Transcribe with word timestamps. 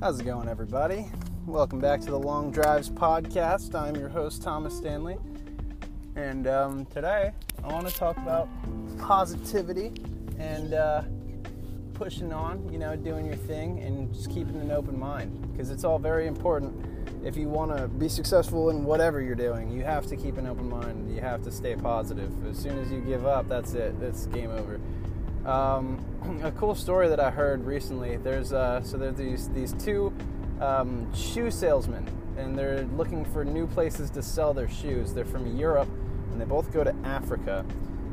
How's 0.00 0.18
it 0.18 0.24
going, 0.24 0.48
everybody? 0.48 1.10
Welcome 1.44 1.78
back 1.78 2.00
to 2.00 2.10
the 2.10 2.18
Long 2.18 2.50
Drives 2.50 2.88
podcast. 2.88 3.74
I'm 3.74 3.94
your 3.96 4.08
host, 4.08 4.40
Thomas 4.40 4.74
Stanley. 4.74 5.18
And 6.16 6.46
um, 6.46 6.86
today 6.86 7.32
I 7.62 7.66
want 7.70 7.86
to 7.86 7.92
talk 7.94 8.16
about 8.16 8.48
positivity 8.98 9.92
and 10.38 10.72
uh, 10.72 11.02
pushing 11.92 12.32
on, 12.32 12.66
you 12.72 12.78
know, 12.78 12.96
doing 12.96 13.26
your 13.26 13.36
thing 13.36 13.80
and 13.80 14.10
just 14.14 14.30
keeping 14.30 14.58
an 14.58 14.70
open 14.70 14.98
mind 14.98 15.52
because 15.52 15.70
it's 15.70 15.84
all 15.84 15.98
very 15.98 16.26
important. 16.26 16.74
If 17.22 17.36
you 17.36 17.50
want 17.50 17.76
to 17.76 17.86
be 17.86 18.08
successful 18.08 18.70
in 18.70 18.84
whatever 18.84 19.20
you're 19.20 19.34
doing, 19.34 19.70
you 19.70 19.84
have 19.84 20.06
to 20.06 20.16
keep 20.16 20.38
an 20.38 20.46
open 20.46 20.66
mind. 20.66 21.14
You 21.14 21.20
have 21.20 21.42
to 21.42 21.50
stay 21.50 21.76
positive. 21.76 22.32
As 22.46 22.58
soon 22.58 22.78
as 22.78 22.90
you 22.90 23.02
give 23.02 23.26
up, 23.26 23.50
that's 23.50 23.74
it. 23.74 24.00
That's 24.00 24.24
game 24.28 24.50
over. 24.50 24.80
Um, 25.46 26.04
a 26.42 26.52
cool 26.52 26.74
story 26.74 27.08
that 27.08 27.20
I 27.20 27.30
heard 27.30 27.64
recently. 27.64 28.16
There's 28.16 28.52
uh, 28.52 28.82
so 28.82 28.96
there's 28.96 29.16
these 29.16 29.48
these 29.50 29.72
two 29.74 30.12
um, 30.60 31.12
shoe 31.14 31.50
salesmen, 31.50 32.06
and 32.36 32.58
they're 32.58 32.82
looking 32.96 33.24
for 33.24 33.44
new 33.44 33.66
places 33.66 34.10
to 34.10 34.22
sell 34.22 34.52
their 34.52 34.68
shoes. 34.68 35.14
They're 35.14 35.24
from 35.24 35.56
Europe, 35.56 35.88
and 36.30 36.40
they 36.40 36.44
both 36.44 36.72
go 36.72 36.84
to 36.84 36.94
Africa, 37.04 37.64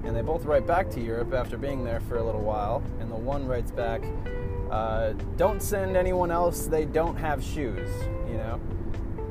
and 0.05 0.15
they 0.15 0.21
both 0.21 0.45
write 0.45 0.65
back 0.65 0.89
to 0.91 1.01
Europe 1.01 1.33
after 1.33 1.57
being 1.57 1.83
there 1.83 1.99
for 2.01 2.17
a 2.17 2.23
little 2.23 2.41
while. 2.41 2.81
And 2.99 3.11
the 3.11 3.15
one 3.15 3.45
writes 3.45 3.71
back, 3.71 4.01
uh, 4.71 5.13
"Don't 5.35 5.61
send 5.61 5.97
anyone 5.97 6.31
else. 6.31 6.67
They 6.67 6.85
don't 6.85 7.17
have 7.17 7.43
shoes," 7.43 7.89
you 8.29 8.37
know. 8.37 8.59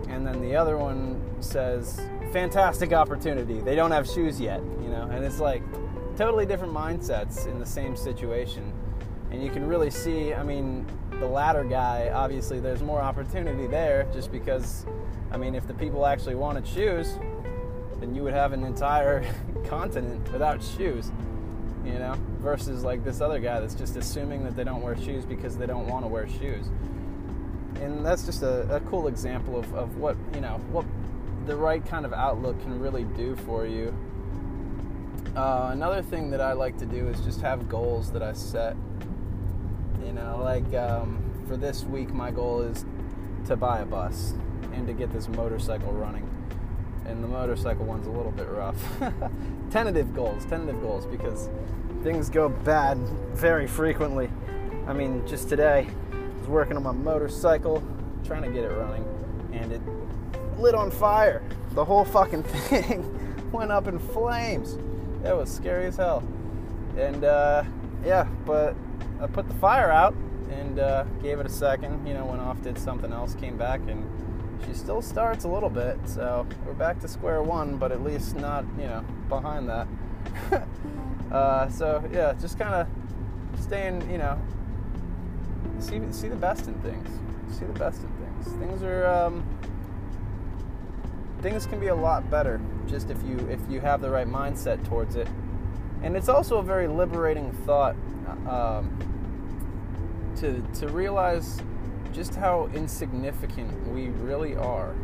And 0.08 0.26
then 0.26 0.40
the 0.40 0.54
other 0.54 0.76
one 0.76 1.20
says, 1.40 2.00
"Fantastic 2.32 2.92
opportunity. 2.92 3.60
They 3.60 3.74
don't 3.74 3.90
have 3.90 4.06
shoes 4.06 4.38
yet," 4.38 4.60
you 4.82 4.88
know. 4.88 5.08
And 5.10 5.24
it's 5.24 5.40
like 5.40 5.62
totally 6.16 6.46
different 6.46 6.72
mindsets 6.72 7.46
in 7.46 7.58
the 7.58 7.66
same 7.66 7.94
situation. 7.94 8.72
And 9.30 9.42
you 9.42 9.50
can 9.50 9.66
really 9.66 9.90
see, 9.90 10.32
I 10.32 10.42
mean, 10.42 10.86
the 11.18 11.26
latter 11.26 11.64
guy, 11.64 12.10
obviously, 12.12 12.58
there's 12.58 12.82
more 12.82 13.00
opportunity 13.00 13.66
there 13.66 14.08
just 14.12 14.32
because, 14.32 14.86
I 15.30 15.36
mean, 15.36 15.54
if 15.54 15.66
the 15.66 15.74
people 15.74 16.06
actually 16.06 16.34
wanted 16.34 16.66
shoes, 16.66 17.18
then 18.00 18.14
you 18.14 18.22
would 18.22 18.32
have 18.32 18.52
an 18.52 18.64
entire 18.64 19.26
continent 19.66 20.30
without 20.32 20.62
shoes, 20.62 21.10
you 21.84 21.98
know, 21.98 22.14
versus 22.38 22.82
like 22.82 23.04
this 23.04 23.20
other 23.20 23.38
guy 23.38 23.60
that's 23.60 23.74
just 23.74 23.96
assuming 23.96 24.42
that 24.44 24.56
they 24.56 24.64
don't 24.64 24.80
wear 24.80 24.96
shoes 24.96 25.24
because 25.26 25.56
they 25.58 25.66
don't 25.66 25.86
want 25.86 26.04
to 26.04 26.08
wear 26.08 26.28
shoes. 26.28 26.66
And 27.76 28.04
that's 28.04 28.24
just 28.24 28.42
a, 28.42 28.74
a 28.74 28.80
cool 28.80 29.08
example 29.08 29.58
of, 29.58 29.74
of 29.74 29.96
what, 29.98 30.16
you 30.34 30.40
know, 30.40 30.60
what 30.70 30.86
the 31.46 31.56
right 31.56 31.84
kind 31.84 32.06
of 32.06 32.12
outlook 32.12 32.60
can 32.62 32.80
really 32.80 33.04
do 33.04 33.36
for 33.36 33.66
you 33.66 33.94
uh, 35.36 35.68
another 35.70 36.00
thing 36.02 36.30
that 36.30 36.40
I 36.40 36.54
like 36.54 36.78
to 36.78 36.86
do 36.86 37.08
is 37.08 37.20
just 37.20 37.42
have 37.42 37.68
goals 37.68 38.10
that 38.12 38.22
I 38.22 38.32
set. 38.32 38.74
You 40.04 40.12
know, 40.12 40.40
like 40.42 40.72
um, 40.74 41.22
for 41.46 41.58
this 41.58 41.84
week, 41.84 42.12
my 42.12 42.30
goal 42.30 42.62
is 42.62 42.86
to 43.46 43.54
buy 43.54 43.80
a 43.80 43.84
bus 43.84 44.32
and 44.72 44.86
to 44.86 44.94
get 44.94 45.12
this 45.12 45.28
motorcycle 45.28 45.92
running. 45.92 46.26
And 47.04 47.22
the 47.22 47.28
motorcycle 47.28 47.84
one's 47.84 48.06
a 48.06 48.10
little 48.10 48.32
bit 48.32 48.48
rough. 48.48 48.76
tentative 49.70 50.14
goals, 50.14 50.44
tentative 50.46 50.80
goals, 50.80 51.04
because 51.06 51.50
things 52.02 52.30
go 52.30 52.48
bad 52.48 52.96
very 53.34 53.66
frequently. 53.66 54.30
I 54.86 54.94
mean, 54.94 55.26
just 55.26 55.50
today, 55.50 55.86
I 56.12 56.38
was 56.40 56.48
working 56.48 56.76
on 56.76 56.82
my 56.82 56.92
motorcycle, 56.92 57.82
trying 58.24 58.42
to 58.42 58.50
get 58.50 58.64
it 58.64 58.72
running, 58.72 59.04
and 59.52 59.70
it 59.70 59.82
lit 60.58 60.74
on 60.74 60.90
fire. 60.90 61.42
The 61.72 61.84
whole 61.84 62.06
fucking 62.06 62.42
thing 62.68 63.52
went 63.52 63.70
up 63.70 63.86
in 63.86 63.98
flames. 63.98 64.78
It 65.28 65.36
was 65.36 65.52
scary 65.52 65.86
as 65.86 65.96
hell. 65.96 66.22
And 66.96 67.24
uh, 67.24 67.64
yeah, 68.04 68.24
but 68.44 68.74
I 69.20 69.26
put 69.26 69.48
the 69.48 69.54
fire 69.54 69.90
out 69.90 70.14
and 70.50 70.78
uh, 70.78 71.04
gave 71.22 71.40
it 71.40 71.46
a 71.46 71.50
second. 71.50 72.06
You 72.06 72.14
know, 72.14 72.24
went 72.24 72.40
off, 72.40 72.62
did 72.62 72.78
something 72.78 73.12
else, 73.12 73.34
came 73.34 73.56
back, 73.56 73.80
and 73.88 74.04
she 74.66 74.72
still 74.72 75.02
starts 75.02 75.44
a 75.44 75.48
little 75.48 75.68
bit. 75.68 75.98
So 76.06 76.46
we're 76.64 76.74
back 76.74 77.00
to 77.00 77.08
square 77.08 77.42
one, 77.42 77.76
but 77.76 77.92
at 77.92 78.02
least 78.02 78.36
not 78.36 78.64
you 78.78 78.84
know 78.84 79.04
behind 79.28 79.68
that. 79.68 79.88
uh, 81.32 81.68
so 81.70 82.08
yeah, 82.12 82.32
just 82.34 82.58
kind 82.58 82.74
of 82.74 82.88
staying. 83.60 84.08
You 84.10 84.18
know, 84.18 84.40
see 85.80 86.00
see 86.12 86.28
the 86.28 86.36
best 86.36 86.68
in 86.68 86.74
things. 86.80 87.08
See 87.58 87.64
the 87.64 87.78
best 87.78 88.02
in 88.02 88.08
things. 88.08 88.58
Things 88.58 88.82
are. 88.82 89.06
Um, 89.06 89.44
things 91.42 91.66
can 91.66 91.78
be 91.80 91.88
a 91.88 91.94
lot 91.94 92.30
better 92.30 92.60
just 92.86 93.10
if 93.10 93.22
you 93.22 93.38
if 93.50 93.60
you 93.68 93.80
have 93.80 94.00
the 94.00 94.10
right 94.10 94.26
mindset 94.26 94.84
towards 94.88 95.16
it. 95.16 95.28
And 96.02 96.16
it's 96.16 96.28
also 96.28 96.58
a 96.58 96.62
very 96.62 96.88
liberating 96.88 97.52
thought 97.64 97.96
um, 98.48 98.90
to 100.36 100.62
to 100.80 100.88
realize 100.88 101.60
just 102.12 102.34
how 102.34 102.70
insignificant 102.74 103.88
we 103.92 104.08
really 104.08 104.56
are. 104.56 104.94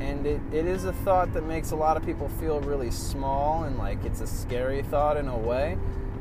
And 0.00 0.26
it, 0.26 0.40
it 0.50 0.64
is 0.64 0.84
a 0.84 0.94
thought 0.94 1.34
that 1.34 1.44
makes 1.44 1.72
a 1.72 1.76
lot 1.76 1.98
of 1.98 2.04
people 2.04 2.28
feel 2.28 2.60
really 2.60 2.90
small 2.90 3.64
and 3.64 3.76
like 3.76 4.02
it's 4.04 4.22
a 4.22 4.26
scary 4.26 4.82
thought 4.82 5.18
in 5.18 5.28
a 5.28 5.36
way 5.36 5.76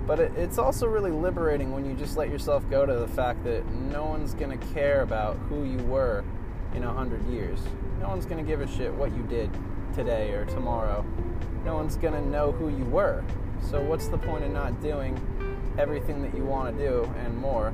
but 0.09 0.19
it, 0.19 0.31
it's 0.35 0.57
also 0.57 0.87
really 0.87 1.11
liberating 1.11 1.71
when 1.71 1.85
you 1.85 1.93
just 1.93 2.17
let 2.17 2.29
yourself 2.29 2.67
go 2.71 2.83
to 2.83 2.95
the 2.95 3.07
fact 3.09 3.43
that 3.43 3.63
no 3.71 4.05
one's 4.05 4.33
going 4.33 4.57
to 4.57 4.67
care 4.73 5.03
about 5.03 5.37
who 5.47 5.63
you 5.63 5.77
were 5.83 6.23
in 6.73 6.83
a 6.83 6.91
hundred 6.91 7.23
years 7.29 7.59
no 7.99 8.07
one's 8.07 8.25
going 8.25 8.43
to 8.43 8.49
give 8.49 8.61
a 8.61 8.67
shit 8.67 8.93
what 8.93 9.11
you 9.15 9.23
did 9.23 9.49
today 9.93 10.31
or 10.31 10.45
tomorrow. 10.45 11.05
No 11.65 11.75
one's 11.75 11.95
going 11.97 12.13
to 12.13 12.21
know 12.21 12.51
who 12.51 12.69
you 12.69 12.85
were. 12.85 13.23
So, 13.69 13.81
what's 13.81 14.07
the 14.07 14.17
point 14.17 14.45
of 14.45 14.51
not 14.51 14.81
doing 14.81 15.19
everything 15.77 16.21
that 16.21 16.33
you 16.33 16.45
want 16.45 16.77
to 16.77 16.87
do 16.87 17.13
and 17.19 17.37
more? 17.37 17.73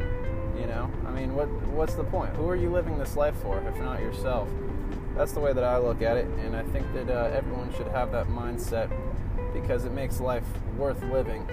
You 0.59 0.66
know, 0.68 0.90
I 1.06 1.12
mean, 1.12 1.36
what 1.36 1.47
what's 1.68 1.94
the 1.96 2.03
point? 2.03 2.34
Who 2.36 2.50
are 2.50 2.56
you 2.56 2.72
living 2.72 2.97
this 2.97 3.16
life 3.16 3.36
for 3.41 3.59
if 3.59 3.78
not 3.78 4.00
yourself? 4.00 4.50
That's 5.16 5.31
the 5.31 5.40
way 5.40 5.53
that 5.53 5.63
I 5.63 5.78
look 5.78 6.02
at 6.02 6.18
it, 6.18 6.25
and 6.44 6.56
I 6.56 6.63
think 6.63 6.92
that 6.94 7.09
uh, 7.09 7.30
everyone 7.34 7.74
should 7.75 7.88
have 7.88 8.12
that 8.12 8.28
mindset 8.28 8.90
because 9.53 9.86
it 9.86 9.92
makes 9.92 10.19
life 10.19 10.44
worth 10.78 11.02
living. 11.03 11.47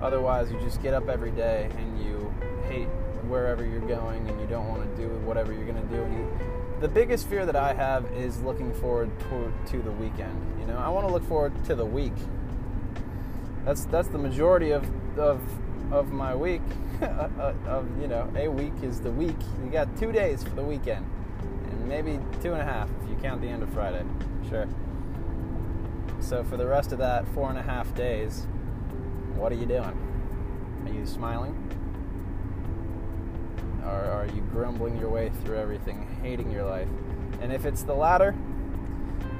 Otherwise, 0.00 0.50
you 0.50 0.58
just 0.60 0.82
get 0.82 0.94
up 0.94 1.08
every 1.08 1.30
day 1.30 1.70
and 1.78 2.04
you 2.04 2.32
hate 2.68 2.88
wherever 3.28 3.64
you're 3.64 3.80
going 3.80 4.26
and 4.28 4.40
you 4.40 4.46
don't 4.46 4.68
want 4.68 4.82
to 4.82 5.02
do 5.02 5.08
whatever 5.18 5.52
you're 5.52 5.66
going 5.66 5.80
to 5.80 5.94
do 5.94 6.02
and 6.02 6.14
you 6.14 6.55
the 6.80 6.88
biggest 6.88 7.26
fear 7.28 7.46
that 7.46 7.56
I 7.56 7.72
have 7.72 8.04
is 8.12 8.40
looking 8.42 8.72
forward 8.74 9.10
to, 9.20 9.52
to 9.72 9.82
the 9.82 9.92
weekend. 9.92 10.60
You 10.60 10.66
know, 10.66 10.76
I 10.76 10.88
want 10.88 11.06
to 11.06 11.12
look 11.12 11.26
forward 11.26 11.52
to 11.66 11.74
the 11.74 11.86
week. 11.86 12.12
That's 13.64 13.84
that's 13.86 14.08
the 14.08 14.18
majority 14.18 14.70
of 14.70 14.84
of 15.18 15.40
of 15.92 16.12
my 16.12 16.34
week. 16.34 16.62
Uh, 16.96 17.28
uh, 17.38 17.52
of 17.66 17.86
you 18.00 18.08
know, 18.08 18.26
a 18.36 18.48
week 18.48 18.72
is 18.82 19.00
the 19.00 19.10
week. 19.10 19.36
You 19.62 19.70
got 19.70 19.94
two 19.98 20.12
days 20.12 20.42
for 20.42 20.48
the 20.48 20.62
weekend, 20.62 21.04
and 21.70 21.86
maybe 21.86 22.18
two 22.40 22.54
and 22.54 22.62
a 22.62 22.64
half 22.64 22.88
if 23.02 23.10
you 23.10 23.16
count 23.16 23.42
the 23.42 23.48
end 23.48 23.62
of 23.62 23.68
Friday. 23.68 24.02
Sure. 24.48 24.66
So 26.20 26.42
for 26.42 26.56
the 26.56 26.66
rest 26.66 26.92
of 26.92 26.98
that 27.00 27.28
four 27.34 27.50
and 27.50 27.58
a 27.58 27.62
half 27.62 27.94
days, 27.94 28.46
what 29.34 29.52
are 29.52 29.56
you 29.56 29.66
doing? 29.66 29.92
Are 30.86 30.90
you 30.90 31.04
smiling? 31.04 31.75
Or 33.86 34.10
are 34.10 34.26
you 34.26 34.42
grumbling 34.52 34.98
your 34.98 35.08
way 35.08 35.30
through 35.42 35.58
everything, 35.58 36.06
hating 36.22 36.50
your 36.50 36.64
life? 36.64 36.88
And 37.40 37.52
if 37.52 37.64
it's 37.64 37.82
the 37.82 37.94
latter, 37.94 38.34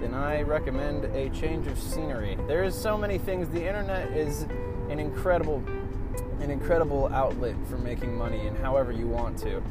then 0.00 0.14
I 0.14 0.42
recommend 0.42 1.04
a 1.16 1.28
change 1.30 1.66
of 1.66 1.78
scenery. 1.78 2.38
There 2.46 2.64
is 2.64 2.74
so 2.74 2.96
many 2.96 3.18
things. 3.18 3.48
The 3.48 3.66
internet 3.66 4.12
is 4.12 4.42
an 4.88 4.98
incredible 4.98 5.62
an 6.40 6.50
incredible 6.50 7.08
outlet 7.14 7.56
for 7.68 7.78
making 7.78 8.14
money 8.16 8.46
and 8.46 8.56
however 8.58 8.92
you 8.92 9.06
want 9.06 9.38
to. 9.38 9.62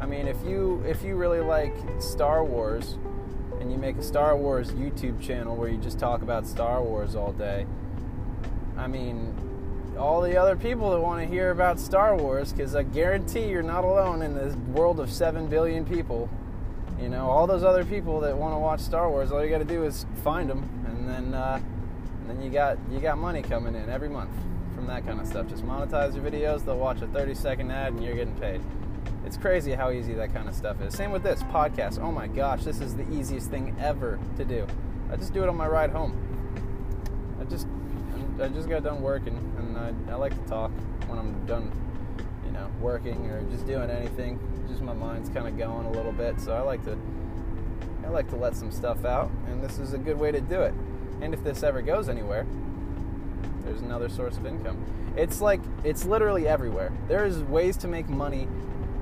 I 0.00 0.06
mean, 0.06 0.26
if 0.26 0.42
you 0.44 0.82
if 0.86 1.02
you 1.02 1.16
really 1.16 1.40
like 1.40 1.74
Star 2.00 2.44
Wars 2.44 2.98
and 3.60 3.70
you 3.70 3.78
make 3.78 3.98
a 3.98 4.02
Star 4.02 4.36
Wars 4.36 4.70
YouTube 4.72 5.20
channel 5.22 5.54
where 5.56 5.68
you 5.68 5.78
just 5.78 5.98
talk 5.98 6.22
about 6.22 6.46
Star 6.46 6.82
Wars 6.82 7.14
all 7.14 7.32
day, 7.32 7.66
I 8.76 8.86
mean, 8.86 9.34
all 9.96 10.20
the 10.20 10.36
other 10.36 10.56
people 10.56 10.90
that 10.90 11.00
want 11.00 11.20
to 11.20 11.26
hear 11.26 11.50
about 11.50 11.78
Star 11.78 12.16
Wars 12.16 12.52
because 12.52 12.74
I 12.74 12.82
guarantee 12.82 13.48
you're 13.48 13.62
not 13.62 13.84
alone 13.84 14.22
in 14.22 14.34
this 14.34 14.54
world 14.56 15.00
of 15.00 15.10
7 15.10 15.46
billion 15.46 15.84
people. 15.84 16.28
You 17.00 17.08
know, 17.08 17.28
all 17.28 17.46
those 17.46 17.64
other 17.64 17.84
people 17.84 18.20
that 18.20 18.36
want 18.36 18.54
to 18.54 18.58
watch 18.58 18.80
Star 18.80 19.10
Wars, 19.10 19.32
all 19.32 19.42
you 19.44 19.50
got 19.50 19.58
to 19.58 19.64
do 19.64 19.84
is 19.84 20.06
find 20.22 20.48
them, 20.48 20.68
and 20.86 21.08
then 21.08 21.34
uh, 21.34 21.60
and 22.20 22.30
then 22.30 22.42
you 22.42 22.50
got 22.50 22.78
you 22.90 23.00
got 23.00 23.18
money 23.18 23.42
coming 23.42 23.74
in 23.74 23.90
every 23.90 24.08
month 24.08 24.30
from 24.74 24.86
that 24.86 25.04
kind 25.04 25.20
of 25.20 25.26
stuff. 25.26 25.48
Just 25.48 25.64
monetize 25.64 26.14
your 26.14 26.24
videos; 26.24 26.64
they'll 26.64 26.78
watch 26.78 27.02
a 27.02 27.06
30 27.08 27.34
second 27.34 27.70
ad, 27.70 27.92
and 27.92 28.02
you're 28.02 28.14
getting 28.14 28.36
paid. 28.36 28.60
It's 29.26 29.36
crazy 29.36 29.72
how 29.72 29.90
easy 29.90 30.14
that 30.14 30.32
kind 30.32 30.48
of 30.48 30.54
stuff 30.54 30.80
is. 30.80 30.94
Same 30.94 31.10
with 31.10 31.22
this 31.22 31.42
podcast. 31.44 31.98
Oh 32.00 32.12
my 32.12 32.26
gosh, 32.26 32.62
this 32.62 32.80
is 32.80 32.94
the 32.94 33.10
easiest 33.12 33.50
thing 33.50 33.74
ever 33.80 34.18
to 34.36 34.44
do. 34.44 34.66
I 35.10 35.16
just 35.16 35.34
do 35.34 35.42
it 35.42 35.48
on 35.48 35.56
my 35.56 35.66
ride 35.66 35.90
home. 35.90 36.16
I 37.40 37.44
just 37.44 37.66
I 38.40 38.48
just 38.48 38.68
got 38.68 38.82
done 38.82 39.02
working, 39.02 39.36
and 39.58 39.78
I, 39.78 40.12
I 40.12 40.16
like 40.16 40.34
to 40.34 40.48
talk 40.48 40.70
when 41.06 41.18
I'm 41.18 41.46
done, 41.46 41.70
you 42.44 42.52
know, 42.52 42.70
working 42.80 43.30
or 43.30 43.42
just 43.50 43.66
doing 43.66 43.90
anything. 43.90 44.38
Just 44.68 44.82
my 44.82 44.92
mind's 44.92 45.28
kind 45.28 45.46
of 45.46 45.56
going 45.56 45.86
a 45.86 45.90
little 45.90 46.12
bit, 46.12 46.40
so 46.40 46.52
I 46.54 46.60
like 46.60 46.84
to 46.84 46.98
I 48.04 48.08
like 48.08 48.28
to 48.30 48.36
let 48.36 48.54
some 48.54 48.70
stuff 48.70 49.04
out, 49.04 49.30
and 49.46 49.62
this 49.62 49.78
is 49.78 49.94
a 49.94 49.98
good 49.98 50.18
way 50.18 50.30
to 50.30 50.40
do 50.40 50.60
it. 50.62 50.74
And 51.20 51.32
if 51.32 51.42
this 51.42 51.62
ever 51.62 51.80
goes 51.80 52.08
anywhere, 52.08 52.46
there's 53.64 53.80
another 53.80 54.08
source 54.08 54.36
of 54.36 54.46
income. 54.46 54.84
It's 55.16 55.40
like 55.40 55.60
it's 55.84 56.04
literally 56.04 56.46
everywhere. 56.46 56.92
There's 57.08 57.42
ways 57.42 57.76
to 57.78 57.88
make 57.88 58.08
money 58.08 58.48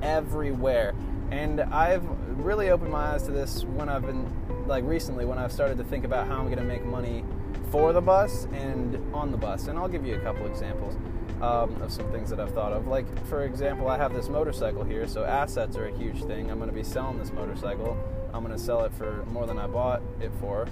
everywhere. 0.02 0.94
And 1.30 1.60
I've 1.60 2.04
really 2.38 2.70
opened 2.70 2.92
my 2.92 3.14
eyes 3.14 3.22
to 3.24 3.30
this 3.30 3.64
when 3.64 3.88
I've 3.88 4.02
been, 4.02 4.30
like 4.66 4.84
recently, 4.84 5.24
when 5.24 5.38
I've 5.38 5.52
started 5.52 5.78
to 5.78 5.84
think 5.84 6.04
about 6.04 6.26
how 6.26 6.38
I'm 6.38 6.46
going 6.46 6.58
to 6.58 6.64
make 6.64 6.84
money 6.84 7.24
for 7.72 7.94
the 7.94 8.00
bus 8.02 8.46
and 8.52 9.02
on 9.14 9.32
the 9.32 9.36
bus. 9.38 9.66
And 9.66 9.78
I'll 9.78 9.88
give 9.88 10.06
you 10.06 10.14
a 10.14 10.20
couple 10.20 10.46
examples 10.46 10.94
um, 11.40 11.80
of 11.82 11.90
some 11.90 12.08
things 12.12 12.28
that 12.28 12.38
I've 12.38 12.52
thought 12.52 12.72
of. 12.72 12.86
Like, 12.86 13.06
for 13.26 13.44
example, 13.44 13.88
I 13.88 13.96
have 13.96 14.12
this 14.12 14.28
motorcycle 14.28 14.84
here, 14.84 15.08
so 15.08 15.24
assets 15.24 15.74
are 15.76 15.86
a 15.86 15.96
huge 15.96 16.22
thing. 16.24 16.50
I'm 16.50 16.58
going 16.58 16.68
to 16.68 16.76
be 16.76 16.84
selling 16.84 17.18
this 17.18 17.32
motorcycle. 17.32 17.98
I'm 18.34 18.44
going 18.44 18.56
to 18.56 18.62
sell 18.62 18.84
it 18.84 18.92
for 18.92 19.24
more 19.24 19.46
than 19.46 19.58
I 19.58 19.66
bought 19.66 20.02
it 20.20 20.30
for, 20.38 20.68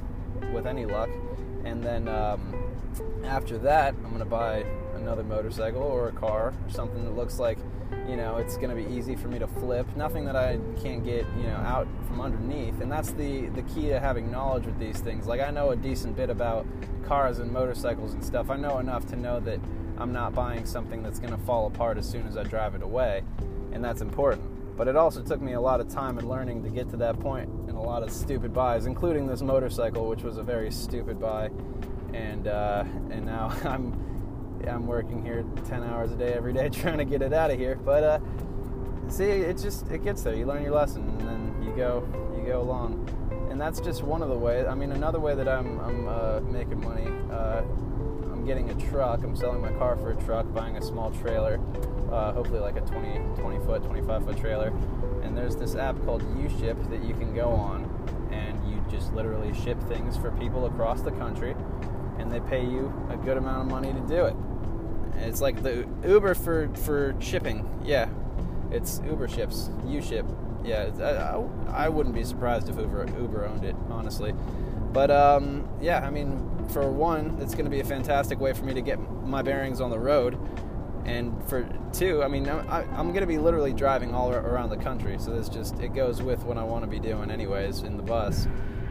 with 0.52 0.66
any 0.66 0.84
luck. 0.84 1.08
And 1.64 1.82
then 1.82 2.06
um, 2.06 2.70
after 3.24 3.56
that, 3.58 3.94
I'm 3.94 4.10
going 4.10 4.18
to 4.18 4.24
buy 4.26 4.64
another 4.94 5.24
motorcycle 5.24 5.82
or 5.82 6.08
a 6.08 6.12
car 6.12 6.52
or 6.66 6.70
something 6.70 7.02
that 7.04 7.16
looks 7.16 7.38
like 7.38 7.58
you 8.08 8.16
know 8.16 8.36
it's 8.36 8.56
going 8.56 8.70
to 8.70 8.76
be 8.76 8.94
easy 8.94 9.14
for 9.14 9.28
me 9.28 9.38
to 9.38 9.46
flip. 9.46 9.86
Nothing 9.96 10.24
that 10.24 10.36
i 10.36 10.58
can't 10.82 11.04
get 11.04 11.26
you 11.36 11.44
know 11.44 11.56
out 11.56 11.86
from 12.06 12.20
underneath. 12.20 12.80
And 12.80 12.90
that's 12.90 13.12
the 13.12 13.46
the 13.50 13.62
key 13.62 13.88
to 13.88 14.00
having 14.00 14.30
knowledge 14.30 14.66
with 14.66 14.78
these 14.78 15.00
things. 15.00 15.26
Like 15.26 15.40
i 15.40 15.50
know 15.50 15.70
a 15.70 15.76
decent 15.76 16.16
bit 16.16 16.30
about 16.30 16.66
cars 17.04 17.38
and 17.38 17.52
motorcycles 17.52 18.14
and 18.14 18.24
stuff. 18.24 18.50
I 18.50 18.56
know 18.56 18.78
enough 18.78 19.06
to 19.06 19.16
know 19.16 19.40
that 19.40 19.60
i'm 19.98 20.12
not 20.12 20.34
buying 20.34 20.64
something 20.64 21.02
that's 21.02 21.18
going 21.18 21.32
to 21.32 21.44
fall 21.44 21.66
apart 21.66 21.98
as 21.98 22.08
soon 22.08 22.26
as 22.26 22.36
i 22.36 22.42
drive 22.42 22.74
it 22.74 22.82
away. 22.82 23.22
And 23.72 23.84
that's 23.84 24.00
important. 24.00 24.76
But 24.76 24.88
it 24.88 24.96
also 24.96 25.22
took 25.22 25.40
me 25.40 25.52
a 25.52 25.60
lot 25.60 25.80
of 25.80 25.88
time 25.88 26.18
and 26.18 26.28
learning 26.28 26.62
to 26.64 26.70
get 26.70 26.88
to 26.90 26.96
that 26.98 27.20
point 27.20 27.48
and 27.68 27.76
a 27.76 27.80
lot 27.80 28.02
of 28.02 28.10
stupid 28.10 28.52
buys 28.54 28.86
including 28.86 29.26
this 29.26 29.42
motorcycle 29.42 30.08
which 30.08 30.22
was 30.22 30.36
a 30.36 30.42
very 30.42 30.70
stupid 30.70 31.20
buy. 31.20 31.50
And 32.12 32.48
uh, 32.48 32.84
and 33.10 33.24
now 33.24 33.52
i'm 33.64 34.10
I'm 34.68 34.86
working 34.86 35.24
here 35.24 35.44
10 35.68 35.82
hours 35.82 36.12
a 36.12 36.16
day 36.16 36.32
every 36.32 36.52
day 36.52 36.68
trying 36.72 36.98
to 36.98 37.04
get 37.04 37.22
it 37.22 37.32
out 37.32 37.50
of 37.50 37.58
here. 37.58 37.76
But 37.76 38.04
uh, 38.04 38.18
see, 39.08 39.24
it 39.24 39.58
just 39.58 39.90
it 39.90 40.04
gets 40.04 40.22
there. 40.22 40.34
You 40.34 40.46
learn 40.46 40.62
your 40.62 40.74
lesson, 40.74 41.08
and 41.08 41.20
then 41.20 41.62
you 41.62 41.72
go 41.72 42.06
you 42.36 42.46
go 42.46 42.60
along. 42.60 43.08
And 43.50 43.60
that's 43.60 43.80
just 43.80 44.02
one 44.02 44.22
of 44.22 44.28
the 44.28 44.38
ways. 44.38 44.66
I 44.66 44.74
mean, 44.74 44.92
another 44.92 45.20
way 45.20 45.34
that 45.34 45.48
I'm 45.48 45.80
I'm 45.80 46.08
uh, 46.08 46.40
making 46.40 46.80
money. 46.80 47.06
Uh, 47.30 47.62
I'm 48.32 48.46
getting 48.46 48.70
a 48.70 48.88
truck. 48.88 49.22
I'm 49.22 49.36
selling 49.36 49.60
my 49.60 49.72
car 49.72 49.96
for 49.96 50.12
a 50.12 50.16
truck, 50.24 50.52
buying 50.54 50.76
a 50.76 50.82
small 50.82 51.10
trailer, 51.10 51.60
uh, 52.10 52.32
hopefully 52.32 52.60
like 52.60 52.76
a 52.76 52.80
20 52.80 53.18
20 53.40 53.58
foot, 53.66 53.84
25 53.84 54.24
foot 54.24 54.38
trailer. 54.38 54.68
And 55.22 55.36
there's 55.36 55.56
this 55.56 55.74
app 55.74 56.02
called 56.04 56.22
UShip 56.36 56.88
that 56.90 57.04
you 57.04 57.12
can 57.14 57.34
go 57.34 57.50
on, 57.50 57.84
and 58.32 58.58
you 58.70 58.82
just 58.90 59.12
literally 59.12 59.52
ship 59.62 59.80
things 59.82 60.16
for 60.16 60.30
people 60.32 60.66
across 60.66 61.02
the 61.02 61.12
country 61.12 61.54
and 62.20 62.30
they 62.30 62.40
pay 62.40 62.62
you 62.62 62.92
a 63.10 63.16
good 63.16 63.36
amount 63.36 63.62
of 63.62 63.66
money 63.68 63.92
to 63.92 64.00
do 64.00 64.26
it. 64.26 64.36
It's 65.18 65.40
like 65.40 65.62
the 65.62 65.86
Uber 66.04 66.34
for 66.34 66.68
for 66.74 67.14
shipping. 67.20 67.68
Yeah, 67.84 68.08
it's 68.70 69.00
Uber 69.06 69.28
ships. 69.28 69.70
You 69.86 70.02
ship. 70.02 70.26
Yeah, 70.64 70.90
I, 71.70 71.84
I, 71.84 71.88
wouldn't 71.88 72.14
be 72.14 72.22
surprised 72.22 72.68
if 72.68 72.76
Uber 72.76 73.06
Uber 73.18 73.46
owned 73.46 73.64
it, 73.64 73.74
honestly. 73.88 74.34
But 74.92 75.10
um, 75.10 75.66
yeah, 75.80 76.00
I 76.00 76.10
mean, 76.10 76.66
for 76.68 76.90
one, 76.90 77.38
it's 77.40 77.54
going 77.54 77.64
to 77.64 77.70
be 77.70 77.80
a 77.80 77.84
fantastic 77.84 78.40
way 78.40 78.52
for 78.52 78.64
me 78.64 78.74
to 78.74 78.82
get 78.82 78.98
my 79.24 79.40
bearings 79.40 79.80
on 79.80 79.90
the 79.90 79.98
road, 79.98 80.38
and 81.06 81.42
for 81.48 81.66
two, 81.92 82.22
I 82.22 82.28
mean, 82.28 82.46
I, 82.48 82.82
I'm 82.92 83.08
going 83.08 83.22
to 83.22 83.26
be 83.26 83.38
literally 83.38 83.72
driving 83.72 84.14
all 84.14 84.30
around 84.32 84.68
the 84.68 84.76
country, 84.76 85.16
so 85.18 85.30
this 85.30 85.48
just 85.48 85.78
it 85.80 85.94
goes 85.94 86.20
with 86.20 86.44
what 86.44 86.58
I 86.58 86.64
want 86.64 86.84
to 86.84 86.90
be 86.90 86.98
doing 86.98 87.30
anyways 87.30 87.82
in 87.82 87.96
the 87.96 88.02
bus 88.02 88.46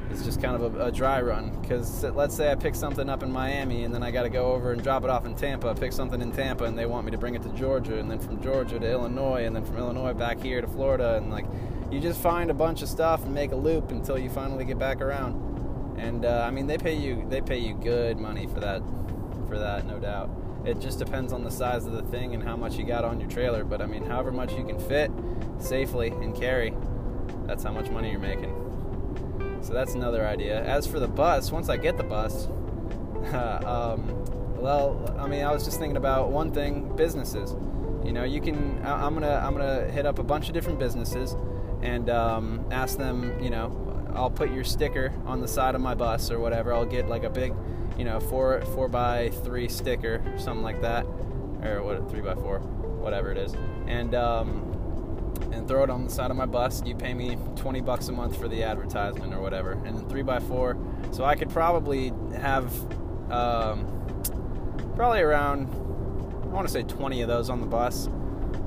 it's 0.10 0.24
just 0.24 0.42
kind 0.42 0.56
of 0.56 0.76
a, 0.76 0.86
a 0.86 0.92
dry 0.92 1.22
run 1.22 1.50
because 1.62 2.04
let's 2.04 2.36
say 2.36 2.52
I 2.52 2.56
pick 2.56 2.74
something 2.74 3.10
up 3.10 3.22
in 3.22 3.32
Miami 3.32 3.84
and 3.84 3.94
then 3.94 4.02
I 4.02 4.12
got 4.12 4.24
to 4.24 4.30
go 4.30 4.52
over 4.54 4.72
and 4.72 4.82
drop 4.82 5.04
it 5.04 5.10
off 5.10 5.26
in 5.26 5.36
Tampa, 5.36 5.76
pick 5.76 5.94
something 5.94 6.22
in 6.22 6.32
Tampa 6.32 6.64
and 6.64 6.78
they 6.78 6.86
want 6.86 7.06
me 7.06 7.12
to 7.12 7.18
bring 7.18 7.36
it 7.36 7.44
to 7.44 7.50
Georgia 7.50 8.00
and 8.00 8.10
then 8.10 8.20
from 8.20 8.42
Georgia 8.42 8.80
to 8.80 8.90
Illinois 8.90 9.46
and 9.46 9.56
then 9.56 9.64
from 9.64 9.78
Illinois 9.78 10.14
back 10.14 10.40
here 10.40 10.62
to 10.62 10.68
Florida 10.68 11.18
and 11.18 11.30
like 11.30 11.46
you 11.92 12.00
just 12.00 12.20
find 12.22 12.50
a 12.50 12.54
bunch 12.54 12.82
of 12.82 12.90
stuff 12.90 13.24
and 13.24 13.34
make 13.34 13.52
a 13.52 13.56
loop 13.56 13.92
until 13.92 14.18
you 14.18 14.30
finally 14.30 14.66
get 14.66 14.80
back 14.80 15.02
around. 15.02 15.98
And 16.00 16.26
uh, 16.26 16.44
I 16.46 16.52
mean 16.52 16.66
they 16.66 16.78
pay 16.78 16.96
you 16.96 17.26
they 17.30 17.42
pay 17.42 17.60
you 17.60 17.76
good 17.76 18.18
money 18.18 18.48
for 18.48 18.60
that 18.62 18.82
for 19.48 19.60
that 19.60 19.86
no 19.86 20.00
doubt. 20.00 20.30
It 20.66 20.80
just 20.80 21.00
depends 21.00 21.32
on 21.34 21.44
the 21.44 21.52
size 21.52 21.86
of 21.86 21.94
the 21.94 22.04
thing 22.04 22.34
and 22.34 22.44
how 22.44 22.58
much 22.58 22.76
you 22.76 22.84
got 22.84 23.06
on 23.06 23.20
your 23.20 23.30
trailer, 23.30 23.64
but 23.64 23.82
I 23.82 23.86
mean 23.86 24.06
however 24.06 24.32
much 24.32 24.54
you 24.54 24.64
can 24.64 24.80
fit 24.80 25.12
safely 25.60 26.10
and 26.10 26.36
carry, 26.36 26.74
that's 27.46 27.64
how 27.64 27.72
much 27.72 27.90
money 27.90 28.10
you're 28.10 28.20
making. 28.20 28.69
So 29.62 29.74
that's 29.74 29.94
another 29.94 30.26
idea. 30.26 30.64
As 30.64 30.88
for 30.88 31.00
the 31.00 31.08
bus, 31.08 31.52
once 31.52 31.70
I 31.70 31.78
get 31.78 31.98
the 31.98 32.04
bus, 32.04 32.48
um, 33.34 34.26
well, 34.56 35.16
I 35.18 35.28
mean, 35.28 35.44
I 35.44 35.52
was 35.52 35.64
just 35.66 35.80
thinking 35.80 35.98
about 35.98 36.32
one 36.32 36.52
thing: 36.52 36.96
businesses. 36.96 37.56
You 38.06 38.14
know, 38.14 38.24
you 38.24 38.42
can. 38.42 38.82
I'm 38.86 39.14
gonna 39.14 39.42
I'm 39.44 39.54
gonna 39.54 39.90
hit 39.92 40.06
up 40.06 40.20
a 40.20 40.24
bunch 40.24 40.48
of 40.48 40.54
different 40.54 40.80
businesses 40.80 41.36
and 41.82 42.10
um, 42.10 42.66
ask 42.72 42.98
them. 42.98 43.42
You 43.42 43.50
know, 43.50 44.12
I'll 44.16 44.30
put 44.30 44.52
your 44.52 44.64
sticker 44.64 45.14
on 45.26 45.42
the 45.42 45.48
side 45.48 45.76
of 45.76 45.82
my 45.82 45.96
bus 45.96 46.32
or 46.32 46.40
whatever. 46.40 46.74
I'll 46.74 46.86
get 46.86 47.08
like 47.08 47.24
a 47.24 47.30
big, 47.30 47.54
you 47.98 48.06
know, 48.06 48.20
four 48.20 48.62
four 48.74 48.88
by 48.88 49.30
three 49.44 49.68
sticker, 49.68 50.22
something 50.38 50.64
like 50.64 50.82
that, 50.82 51.06
or 51.64 51.84
what 51.84 52.10
three 52.10 52.22
by 52.22 52.36
four, 52.36 52.60
whatever 52.60 53.32
it 53.32 53.38
is, 53.38 53.54
and 53.88 54.16
um, 54.16 54.69
and 55.52 55.68
throw 55.68 55.84
it 55.84 55.90
on 55.90 56.04
the 56.04 56.10
side 56.10 56.32
of 56.32 56.38
my 56.38 56.46
bus. 56.46 56.84
You 56.86 56.96
pay 56.96 57.14
me 57.14 57.38
20 57.56 57.82
bucks 57.82 58.08
a 58.08 58.12
month 58.12 58.38
for 58.38 58.48
the 58.48 58.64
advertisement 58.64 59.34
or 59.34 59.42
whatever. 59.42 59.72
And 59.72 60.08
three 60.10 60.22
by 60.22 60.40
four. 60.40 60.78
So 61.12 61.24
I 61.24 61.36
could 61.36 61.50
probably 61.50 62.14
have 62.36 62.72
um, 63.32 63.86
probably 64.96 65.22
around, 65.22 65.70
I 66.44 66.48
want 66.48 66.68
to 66.68 66.74
say 66.74 66.84
20 66.84 67.22
of 67.22 67.28
those 67.28 67.50
on 67.50 67.62
the 67.62 67.68
bus. 67.68 68.08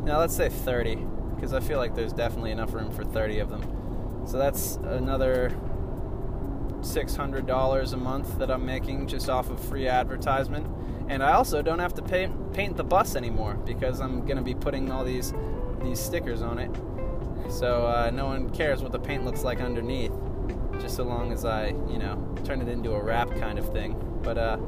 Now 0.02 0.19
let's 0.19 0.34
say 0.34 0.48
30, 0.48 0.96
because 1.34 1.52
I 1.52 1.60
feel 1.60 1.78
like 1.78 1.94
there's 1.94 2.12
definitely 2.12 2.52
enough 2.52 2.72
room 2.72 2.90
for 2.90 3.04
30 3.04 3.38
of 3.40 3.50
them. 3.50 4.26
So 4.26 4.38
that's 4.38 4.76
another 4.76 5.50
$600 6.80 7.92
a 7.92 7.96
month 7.96 8.38
that 8.38 8.50
I'm 8.50 8.64
making 8.64 9.06
just 9.06 9.28
off 9.28 9.50
of 9.50 9.60
free 9.60 9.88
advertisement. 9.88 10.66
And 11.08 11.22
I 11.22 11.32
also 11.32 11.62
don't 11.62 11.78
have 11.78 11.94
to 11.94 12.02
pay, 12.02 12.30
paint 12.52 12.76
the 12.76 12.84
bus 12.84 13.16
anymore 13.16 13.54
because 13.54 14.00
I'm 14.00 14.25
going 14.25 14.36
to 14.36 14.42
be 14.42 14.54
putting 14.54 14.90
all 14.90 15.04
these 15.04 15.32
these 15.84 16.00
stickers 16.00 16.43
on 16.43 16.58
it. 16.58 16.70
So 17.50 17.87
uh, 17.87 18.11
no 18.12 18.26
one 18.26 18.50
cares 18.50 18.82
what 18.82 18.93
the 18.93 18.99
paint 18.99 19.25
looks 19.25 19.43
like 19.43 19.61
underneath, 19.61 20.12
just 20.81 20.96
so 20.96 21.05
long 21.05 21.32
as 21.32 21.44
I, 21.44 21.69
you 21.88 21.99
know, 21.99 22.34
turn 22.44 22.61
it 22.62 22.69
into 22.69 22.93
a 22.93 23.02
wrap 23.02 23.31
kind 23.37 23.58
of 23.58 23.70
thing. 23.73 23.96
But 24.23 24.38
uh, 24.38 24.58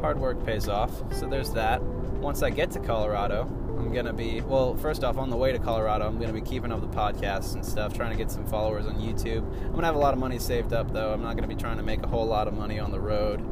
hard 0.00 0.18
work 0.18 0.44
pays 0.44 0.68
off. 0.68 0.90
So 1.14 1.26
there's 1.26 1.50
that. 1.52 1.82
Once 1.82 2.42
I 2.42 2.50
get 2.50 2.70
to 2.72 2.80
Colorado, 2.80 3.42
I'm 3.78 3.92
gonna 3.92 4.12
be 4.12 4.40
well. 4.40 4.76
First 4.76 5.04
off, 5.04 5.18
on 5.18 5.30
the 5.30 5.36
way 5.36 5.52
to 5.52 5.58
Colorado, 5.58 6.06
I'm 6.06 6.18
gonna 6.18 6.32
be 6.32 6.40
keeping 6.40 6.72
up 6.72 6.80
the 6.80 6.96
podcasts 6.96 7.54
and 7.54 7.64
stuff, 7.64 7.94
trying 7.94 8.10
to 8.10 8.16
get 8.16 8.30
some 8.30 8.46
followers 8.46 8.86
on 8.86 8.96
YouTube. 8.96 9.46
I'm 9.64 9.72
gonna 9.72 9.86
have 9.86 9.96
a 9.96 9.98
lot 9.98 10.14
of 10.14 10.20
money 10.20 10.38
saved 10.38 10.72
up, 10.72 10.92
though. 10.92 11.12
I'm 11.12 11.22
not 11.22 11.36
gonna 11.36 11.48
be 11.48 11.54
trying 11.54 11.76
to 11.76 11.82
make 11.82 12.02
a 12.02 12.06
whole 12.06 12.26
lot 12.26 12.48
of 12.48 12.54
money 12.54 12.78
on 12.78 12.90
the 12.90 13.00
road. 13.00 13.42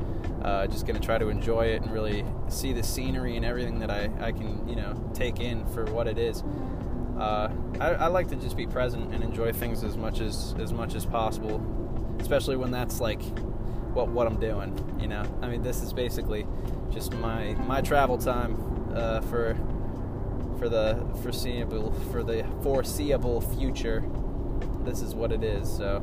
Uh, 0.43 0.67
just 0.67 0.87
gonna 0.87 1.01
try 1.01 1.19
to 1.19 1.29
enjoy 1.29 1.67
it 1.67 1.83
and 1.83 1.93
really 1.93 2.25
see 2.49 2.73
the 2.73 2.83
scenery 2.83 3.37
and 3.37 3.45
everything 3.45 3.79
that 3.79 3.91
I, 3.91 4.11
I 4.21 4.33
can, 4.33 4.69
you 4.69 4.77
know, 4.77 4.95
take 5.15 5.41
in 5.41 5.65
for 5.67 5.85
what 5.87 6.09
it 6.09 6.19
is 6.19 6.43
uh, 7.19 7.51
I, 7.81 7.91
I, 7.91 8.07
like 8.09 8.29
to 8.29 8.37
just 8.37 8.57
be 8.57 8.67
present 8.67 9.15
and 9.15 9.23
enjoy 9.23 9.53
things 9.53 9.85
as 9.85 9.97
much 9.97 10.21
as 10.21 10.55
as 10.59 10.73
much 10.73 10.95
as 10.95 11.05
possible, 11.05 11.63
especially 12.19 12.57
when 12.57 12.71
that's 12.71 13.01
like 13.01 13.23
what 13.93 14.09
what 14.09 14.27
I'm 14.27 14.41
doing. 14.41 14.77
You 15.01 15.09
know, 15.09 15.23
I 15.43 15.49
mean, 15.49 15.63
this 15.63 15.83
is 15.83 15.93
basically 15.93 16.47
just 16.91 17.13
my 17.15 17.55
my 17.67 17.81
travel 17.81 18.19
time 18.19 18.57
uh, 18.95 19.21
for 19.21 19.57
for 20.59 20.69
the 20.69 21.07
foreseeable 21.23 21.93
for 22.11 22.23
the 22.23 22.45
foreseeable 22.63 23.41
future. 23.41 24.03
This 24.85 25.01
is 25.01 25.15
what 25.15 25.31
it 25.33 25.45
is. 25.45 25.71
So 25.71 25.97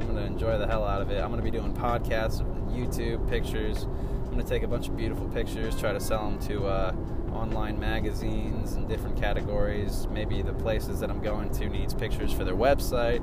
I'm 0.00 0.06
gonna 0.06 0.22
enjoy 0.22 0.58
the 0.58 0.66
hell 0.66 0.84
out 0.84 1.02
of 1.02 1.10
it. 1.10 1.22
I'm 1.22 1.30
gonna 1.30 1.42
be 1.42 1.50
doing 1.50 1.74
podcasts, 1.74 2.40
YouTube, 2.74 3.28
pictures. 3.28 3.84
I'm 3.84 4.30
gonna 4.30 4.42
take 4.42 4.62
a 4.62 4.68
bunch 4.68 4.88
of 4.88 4.96
beautiful 4.96 5.26
pictures, 5.28 5.78
try 5.78 5.92
to 5.92 6.00
sell 6.00 6.30
them 6.30 6.38
to. 6.48 6.66
Uh, 6.66 6.94
online 7.34 7.78
magazines 7.78 8.74
and 8.74 8.88
different 8.88 9.20
categories. 9.20 10.06
Maybe 10.10 10.40
the 10.40 10.52
places 10.52 11.00
that 11.00 11.10
I'm 11.10 11.20
going 11.20 11.50
to 11.50 11.68
needs 11.68 11.92
pictures 11.92 12.32
for 12.32 12.44
their 12.44 12.54
website. 12.54 13.22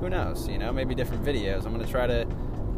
Who 0.00 0.10
knows? 0.10 0.48
You 0.48 0.58
know, 0.58 0.72
maybe 0.72 0.94
different 0.94 1.24
videos. 1.24 1.64
I'm 1.64 1.72
to 1.84 1.90
try 1.90 2.06
to 2.06 2.26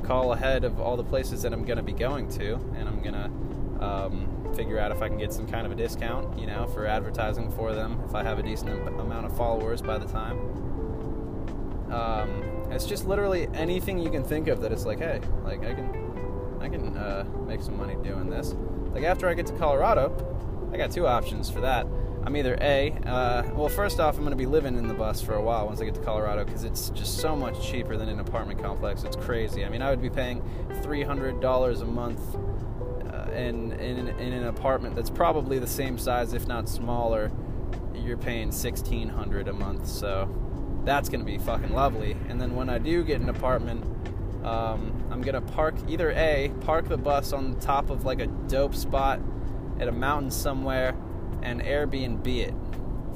call 0.04 0.32
ahead 0.32 0.64
of 0.64 0.80
all 0.80 0.96
the 0.96 1.04
places 1.04 1.42
that 1.42 1.52
I'm 1.52 1.64
to 1.78 1.82
be 1.82 1.92
going 1.92 2.28
to, 2.30 2.54
and 2.76 2.88
I'm 2.88 3.02
to 3.14 3.84
um, 3.84 4.54
figure 4.54 4.78
out 4.78 4.92
if 4.92 5.02
I 5.02 5.08
can 5.08 5.18
get 5.18 5.32
some 5.32 5.46
kind 5.46 5.66
of 5.66 5.72
a 5.72 5.74
discount, 5.74 6.38
you 6.38 6.46
know, 6.46 6.66
for 6.66 6.86
advertising 6.86 7.50
for 7.52 7.74
them 7.74 8.00
if 8.06 8.14
I 8.14 8.22
have 8.22 8.38
a 8.38 8.42
decent 8.42 8.70
amount 9.00 9.26
of 9.26 9.36
followers 9.36 9.82
by 9.82 9.98
the 9.98 10.06
time. 10.06 10.38
Um, 11.92 12.57
it's 12.70 12.86
just 12.86 13.06
literally 13.06 13.48
anything 13.54 13.98
you 13.98 14.10
can 14.10 14.24
think 14.24 14.48
of 14.48 14.60
that 14.60 14.72
it's 14.72 14.84
like, 14.84 14.98
hey, 14.98 15.20
like 15.44 15.64
I 15.64 15.74
can, 15.74 16.58
I 16.60 16.68
can 16.68 16.96
uh, 16.96 17.24
make 17.46 17.62
some 17.62 17.76
money 17.76 17.96
doing 18.02 18.28
this. 18.28 18.54
Like 18.92 19.04
after 19.04 19.28
I 19.28 19.34
get 19.34 19.46
to 19.46 19.52
Colorado, 19.54 20.12
I 20.72 20.76
got 20.76 20.90
two 20.90 21.06
options 21.06 21.48
for 21.48 21.60
that. 21.60 21.86
I'm 22.24 22.36
either 22.36 22.58
A, 22.60 22.92
uh, 23.06 23.42
well, 23.54 23.68
first 23.68 24.00
off, 24.00 24.16
I'm 24.16 24.20
going 24.20 24.32
to 24.32 24.36
be 24.36 24.44
living 24.44 24.76
in 24.76 24.86
the 24.86 24.92
bus 24.94 25.22
for 25.22 25.34
a 25.34 25.40
while 25.40 25.66
once 25.66 25.80
I 25.80 25.84
get 25.84 25.94
to 25.94 26.00
Colorado 26.02 26.44
because 26.44 26.64
it's 26.64 26.90
just 26.90 27.18
so 27.18 27.34
much 27.34 27.66
cheaper 27.66 27.96
than 27.96 28.08
an 28.08 28.20
apartment 28.20 28.62
complex. 28.62 29.02
It's 29.02 29.16
crazy. 29.16 29.64
I 29.64 29.70
mean, 29.70 29.80
I 29.80 29.88
would 29.88 30.02
be 30.02 30.10
paying 30.10 30.42
$300 30.82 31.80
a 31.80 31.84
month 31.86 32.20
uh, 33.14 33.30
in, 33.30 33.72
in, 33.72 34.08
in 34.08 34.32
an 34.32 34.44
apartment 34.48 34.94
that's 34.94 35.10
probably 35.10 35.58
the 35.58 35.66
same 35.66 35.96
size, 35.96 36.34
if 36.34 36.46
not 36.46 36.68
smaller. 36.68 37.30
You're 37.94 38.18
paying 38.18 38.48
1600 38.48 39.48
a 39.48 39.52
month, 39.52 39.86
so 39.86 40.28
that's 40.88 41.10
gonna 41.10 41.22
be 41.22 41.36
fucking 41.36 41.72
lovely. 41.74 42.16
And 42.28 42.40
then 42.40 42.56
when 42.56 42.70
I 42.70 42.78
do 42.78 43.04
get 43.04 43.20
an 43.20 43.28
apartment, 43.28 43.84
um, 44.44 45.04
I'm 45.10 45.20
gonna 45.20 45.42
park 45.42 45.74
either 45.86 46.12
a 46.12 46.50
park 46.62 46.88
the 46.88 46.96
bus 46.96 47.32
on 47.34 47.52
the 47.52 47.60
top 47.60 47.90
of 47.90 48.06
like 48.06 48.20
a 48.20 48.26
dope 48.26 48.74
spot 48.74 49.20
at 49.78 49.86
a 49.86 49.92
mountain 49.92 50.30
somewhere, 50.30 50.96
and 51.42 51.60
Airbnb 51.60 52.26
it 52.26 52.54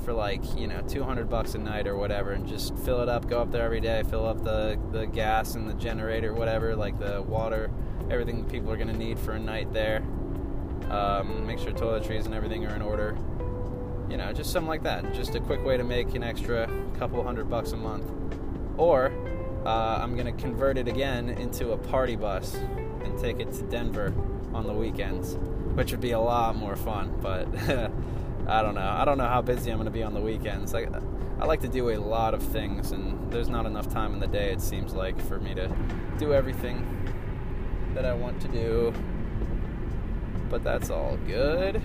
for 0.05 0.12
like 0.12 0.43
you 0.59 0.67
know 0.67 0.83
200 0.83 1.31
bucks 1.31 1.55
a 1.55 1.59
night 1.59 1.87
or 1.87 1.97
whatever, 1.97 2.33
and 2.33 2.47
just 2.47 2.76
fill 2.81 3.00
it 3.00 3.09
up. 3.09 3.26
Go 3.26 3.41
up 3.41 3.50
there 3.50 3.64
every 3.64 3.81
day, 3.81 4.02
fill 4.02 4.26
up 4.26 4.45
the 4.45 4.79
the 4.93 5.07
gas 5.07 5.55
and 5.55 5.67
the 5.67 5.75
generator, 5.75 6.35
whatever, 6.35 6.76
like 6.76 6.99
the 6.99 7.23
water, 7.23 7.71
everything 8.11 8.45
people 8.45 8.71
are 8.71 8.76
gonna 8.76 8.93
need 8.93 9.19
for 9.19 9.33
a 9.33 9.41
night 9.41 9.73
there. 9.73 10.02
Um, 10.91 11.47
make 11.47 11.59
sure 11.59 11.73
toiletries 11.73 12.26
and 12.26 12.35
everything 12.35 12.67
are 12.67 12.75
in 12.75 12.83
order. 12.83 13.17
You 14.12 14.19
know, 14.19 14.31
just 14.31 14.52
something 14.52 14.69
like 14.69 14.83
that. 14.83 15.14
Just 15.14 15.35
a 15.37 15.40
quick 15.40 15.64
way 15.64 15.78
to 15.78 15.85
make 15.85 16.14
an 16.14 16.23
extra 16.23 16.69
couple 16.99 17.25
hundred 17.25 17.49
bucks 17.49 17.73
a 17.73 17.78
month. 17.78 18.04
Or 18.76 19.11
uh, 19.64 20.00
I'm 20.02 20.16
going 20.16 20.26
to 20.26 20.38
convert 20.38 20.76
it 20.76 20.87
again 20.87 21.31
into 21.31 21.73
a 21.73 21.78
party 21.78 22.14
bus 22.14 22.54
and 22.54 23.19
take 23.19 23.40
it 23.40 23.50
to 23.54 23.62
Denver 23.62 24.12
on 24.52 24.66
the 24.66 24.75
weekends, 24.75 25.37
which 25.76 25.92
would 25.92 26.02
be 26.02 26.11
a 26.11 26.21
lot 26.21 26.57
more 26.57 26.76
fun. 26.76 27.19
But 27.23 27.49
I 28.47 28.61
don't 28.61 28.75
know. 28.75 28.87
I 28.87 29.07
don't 29.07 29.16
know 29.16 29.26
how 29.28 29.40
busy 29.40 29.71
I'm 29.71 29.78
going 29.78 29.87
to 29.87 29.90
be 29.90 30.02
on 30.02 30.12
the 30.12 30.21
weekends. 30.21 30.75
Like, 30.75 30.90
I 31.40 31.47
like 31.47 31.62
to 31.62 31.69
do 31.69 31.88
a 31.88 31.97
lot 31.97 32.35
of 32.35 32.42
things, 32.42 32.92
and 32.92 33.33
there's 33.33 33.49
not 33.49 33.64
enough 33.64 33.88
time 33.88 34.12
in 34.12 34.21
the 34.21 34.26
day, 34.26 34.52
it 34.52 34.61
seems 34.61 34.92
like, 34.92 35.19
for 35.23 35.40
me 35.40 35.54
to 35.54 35.75
do 36.19 36.35
everything 36.35 36.87
that 37.95 38.04
I 38.04 38.12
want 38.12 38.42
to 38.42 38.49
do. 38.49 38.92
But 40.50 40.62
that's 40.64 40.90
all 40.90 41.16
good. 41.26 41.81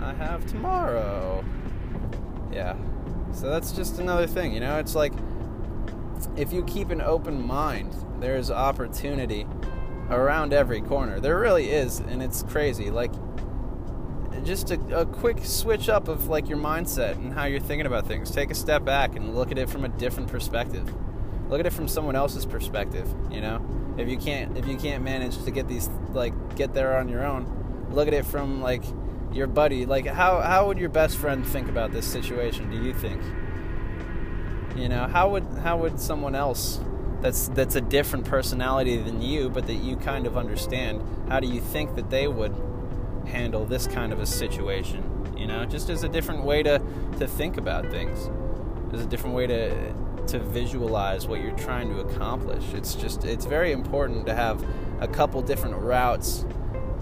I 0.00 0.14
have 0.14 0.46
tomorrow. 0.46 1.44
Yeah. 2.58 2.74
So 3.32 3.48
that's 3.48 3.70
just 3.70 4.00
another 4.00 4.26
thing, 4.26 4.52
you 4.52 4.58
know? 4.58 4.80
It's 4.80 4.96
like 4.96 5.12
if 6.36 6.52
you 6.52 6.64
keep 6.64 6.90
an 6.90 7.00
open 7.00 7.40
mind, 7.40 7.94
there's 8.18 8.50
opportunity 8.50 9.46
around 10.10 10.52
every 10.52 10.80
corner. 10.80 11.20
There 11.20 11.38
really 11.38 11.70
is, 11.70 12.00
and 12.00 12.20
it's 12.20 12.42
crazy. 12.42 12.90
Like 12.90 13.12
just 14.42 14.72
a, 14.72 14.80
a, 14.96 15.06
quick 15.06 15.44
switch 15.44 15.88
up 15.88 16.08
of 16.08 16.26
like 16.26 16.48
your 16.48 16.58
mindset 16.58 17.12
and 17.12 17.32
how 17.32 17.44
you're 17.44 17.60
thinking 17.60 17.86
about 17.86 18.08
things. 18.08 18.28
Take 18.28 18.50
a 18.50 18.56
step 18.56 18.84
back 18.84 19.14
and 19.14 19.36
look 19.36 19.52
at 19.52 19.58
it 19.58 19.70
from 19.70 19.84
a 19.84 19.88
different 19.88 20.28
perspective. 20.28 20.92
Look 21.48 21.60
at 21.60 21.66
it 21.66 21.72
from 21.72 21.86
someone 21.86 22.16
else's 22.16 22.44
perspective, 22.44 23.08
you 23.30 23.40
know? 23.40 23.64
If 23.98 24.08
you 24.08 24.16
can't 24.16 24.58
if 24.58 24.66
you 24.66 24.76
can't 24.76 25.04
manage 25.04 25.44
to 25.44 25.52
get 25.52 25.68
these 25.68 25.88
like 26.12 26.56
get 26.56 26.74
there 26.74 26.98
on 26.98 27.08
your 27.08 27.24
own, 27.24 27.86
look 27.92 28.08
at 28.08 28.14
it 28.14 28.26
from 28.26 28.60
like 28.60 28.82
your 29.32 29.46
buddy. 29.46 29.86
Like 29.86 30.06
how 30.06 30.40
how 30.40 30.66
would 30.66 30.78
your 30.78 30.88
best 30.88 31.16
friend 31.16 31.46
think 31.46 31.68
about 31.68 31.92
this 31.92 32.06
situation? 32.06 32.70
Do 32.70 32.82
you 32.82 32.94
think? 32.94 33.22
You 34.76 34.88
know, 34.88 35.06
how 35.06 35.30
would 35.30 35.44
how 35.62 35.78
would 35.78 35.98
someone 36.00 36.34
else 36.34 36.80
that's 37.20 37.48
that's 37.48 37.74
a 37.74 37.80
different 37.80 38.24
personality 38.24 38.96
than 38.96 39.20
you, 39.20 39.50
but 39.50 39.66
that 39.66 39.74
you 39.74 39.96
kind 39.96 40.26
of 40.26 40.36
understand? 40.36 41.02
How 41.28 41.40
do 41.40 41.48
you 41.48 41.60
think 41.60 41.96
that 41.96 42.10
they 42.10 42.28
would 42.28 42.54
handle 43.26 43.64
this 43.64 43.86
kind 43.86 44.12
of 44.12 44.20
a 44.20 44.26
situation? 44.26 45.34
You 45.36 45.46
know, 45.46 45.64
just 45.64 45.88
as 45.90 46.04
a 46.04 46.08
different 46.08 46.44
way 46.44 46.62
to 46.62 46.80
to 47.18 47.26
think 47.26 47.56
about 47.56 47.86
things. 47.90 48.28
There's 48.90 49.04
a 49.04 49.08
different 49.08 49.36
way 49.36 49.46
to 49.46 49.92
to 50.28 50.38
visualize 50.38 51.26
what 51.26 51.40
you're 51.40 51.56
trying 51.56 51.88
to 51.88 52.00
accomplish. 52.00 52.62
It's 52.74 52.94
just 52.94 53.24
it's 53.24 53.46
very 53.46 53.72
important 53.72 54.26
to 54.26 54.34
have 54.34 54.64
a 55.00 55.08
couple 55.08 55.42
different 55.42 55.76
routes 55.76 56.44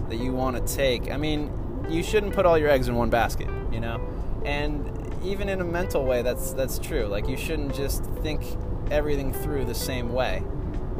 that 0.09 0.17
you 0.17 0.33
want 0.33 0.55
to 0.55 0.75
take. 0.75 1.11
I 1.11 1.17
mean, 1.17 1.51
you 1.89 2.03
shouldn't 2.03 2.33
put 2.33 2.45
all 2.45 2.57
your 2.57 2.69
eggs 2.69 2.87
in 2.87 2.95
one 2.95 3.09
basket, 3.09 3.47
you 3.71 3.79
know? 3.79 4.01
And 4.45 4.93
even 5.23 5.49
in 5.49 5.61
a 5.61 5.63
mental 5.63 6.05
way 6.05 6.21
that's 6.21 6.53
that's 6.53 6.79
true. 6.79 7.05
Like 7.05 7.27
you 7.27 7.37
shouldn't 7.37 7.75
just 7.75 8.03
think 8.21 8.43
everything 8.91 9.33
through 9.33 9.65
the 9.65 9.75
same 9.75 10.13
way. 10.13 10.43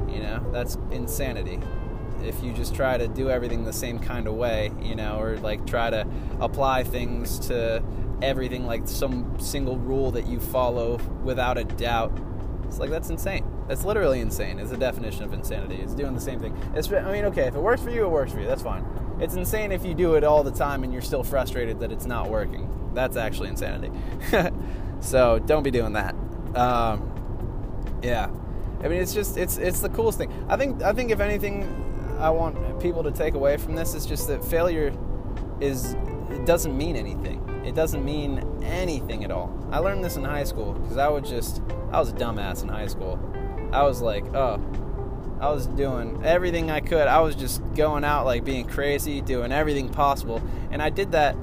You 0.09 0.21
know? 0.21 0.45
That's 0.51 0.77
insanity. 0.91 1.59
If 2.23 2.41
you 2.43 2.51
just 2.51 2.73
try 2.73 2.97
to 2.97 3.07
do 3.07 3.29
everything 3.29 3.63
the 3.63 3.73
same 3.73 3.99
kind 3.99 4.27
of 4.27 4.33
way, 4.33 4.71
you 4.81 4.95
know, 4.95 5.19
or 5.19 5.37
like 5.37 5.65
try 5.67 5.89
to 5.89 6.07
apply 6.39 6.83
things 6.83 7.39
to 7.47 7.83
everything 8.21 8.65
like 8.65 8.87
some 8.87 9.39
single 9.39 9.77
rule 9.77 10.11
that 10.11 10.25
you 10.25 10.39
follow 10.39 10.97
without 11.23 11.57
a 11.57 11.63
doubt, 11.63 12.11
it's 12.63 12.79
like 12.79 12.89
that's 12.89 13.09
insane. 13.09 13.46
That's 13.67 13.83
literally 13.83 14.21
insane. 14.21 14.59
It's 14.59 14.69
the 14.69 14.77
definition 14.77 15.23
of 15.23 15.33
insanity. 15.33 15.75
It's 15.75 15.93
doing 15.93 16.13
the 16.13 16.21
same 16.21 16.39
thing. 16.39 16.57
It's, 16.73 16.91
I 16.91 17.11
mean, 17.11 17.25
okay, 17.25 17.47
if 17.47 17.55
it 17.55 17.59
works 17.59 17.81
for 17.81 17.89
you, 17.89 18.05
it 18.05 18.09
works 18.09 18.31
for 18.31 18.39
you. 18.39 18.47
That's 18.47 18.61
fine. 18.61 18.85
It's 19.19 19.35
insane 19.35 19.71
if 19.71 19.85
you 19.85 19.93
do 19.93 20.15
it 20.15 20.23
all 20.23 20.43
the 20.43 20.51
time 20.51 20.83
and 20.83 20.93
you're 20.93 21.01
still 21.01 21.23
frustrated 21.23 21.79
that 21.81 21.91
it's 21.91 22.05
not 22.05 22.29
working. 22.29 22.69
That's 22.93 23.17
actually 23.17 23.49
insanity. 23.49 23.91
so 25.01 25.39
don't 25.39 25.63
be 25.63 25.71
doing 25.71 25.93
that. 25.93 26.15
Um, 26.55 27.99
yeah, 28.01 28.29
I 28.83 28.87
mean, 28.87 29.01
it's 29.01 29.13
just 29.13 29.37
it's 29.37 29.57
it's 29.57 29.81
the 29.81 29.89
coolest 29.89 30.17
thing. 30.17 30.31
I 30.47 30.55
think 30.55 30.81
I 30.81 30.93
think 30.93 31.11
if 31.11 31.19
anything, 31.19 31.63
I 32.19 32.29
want 32.29 32.79
people 32.79 33.03
to 33.03 33.11
take 33.11 33.33
away 33.33 33.57
from 33.57 33.75
this 33.75 33.93
is 33.93 34.05
just 34.05 34.27
that 34.27 34.43
failure 34.43 34.93
is 35.59 35.95
it 36.29 36.45
doesn't 36.45 36.77
mean 36.77 36.95
anything. 36.95 37.43
It 37.65 37.75
doesn't 37.75 38.03
mean 38.05 38.63
anything 38.63 39.23
at 39.23 39.31
all. 39.31 39.51
I 39.71 39.79
learned 39.79 40.03
this 40.03 40.15
in 40.15 40.23
high 40.23 40.43
school 40.43 40.73
because 40.73 40.97
I 40.97 41.09
would 41.09 41.25
just 41.25 41.61
I 41.91 41.99
was 41.99 42.09
a 42.09 42.13
dumbass 42.13 42.63
in 42.63 42.69
high 42.69 42.87
school. 42.87 43.19
I 43.77 43.83
was 43.83 44.01
like, 44.01 44.25
oh, 44.33 44.59
I 45.39 45.51
was 45.51 45.67
doing 45.67 46.25
everything 46.25 46.71
I 46.71 46.79
could. 46.79 47.07
I 47.07 47.19
was 47.19 47.35
just 47.35 47.61
going 47.75 48.03
out 48.03 48.25
like 48.25 48.43
being 48.43 48.65
crazy, 48.65 49.21
doing 49.21 49.51
everything 49.51 49.89
possible. 49.89 50.41
And 50.71 50.81
I 50.81 50.89
did 50.89 51.11
that 51.11 51.35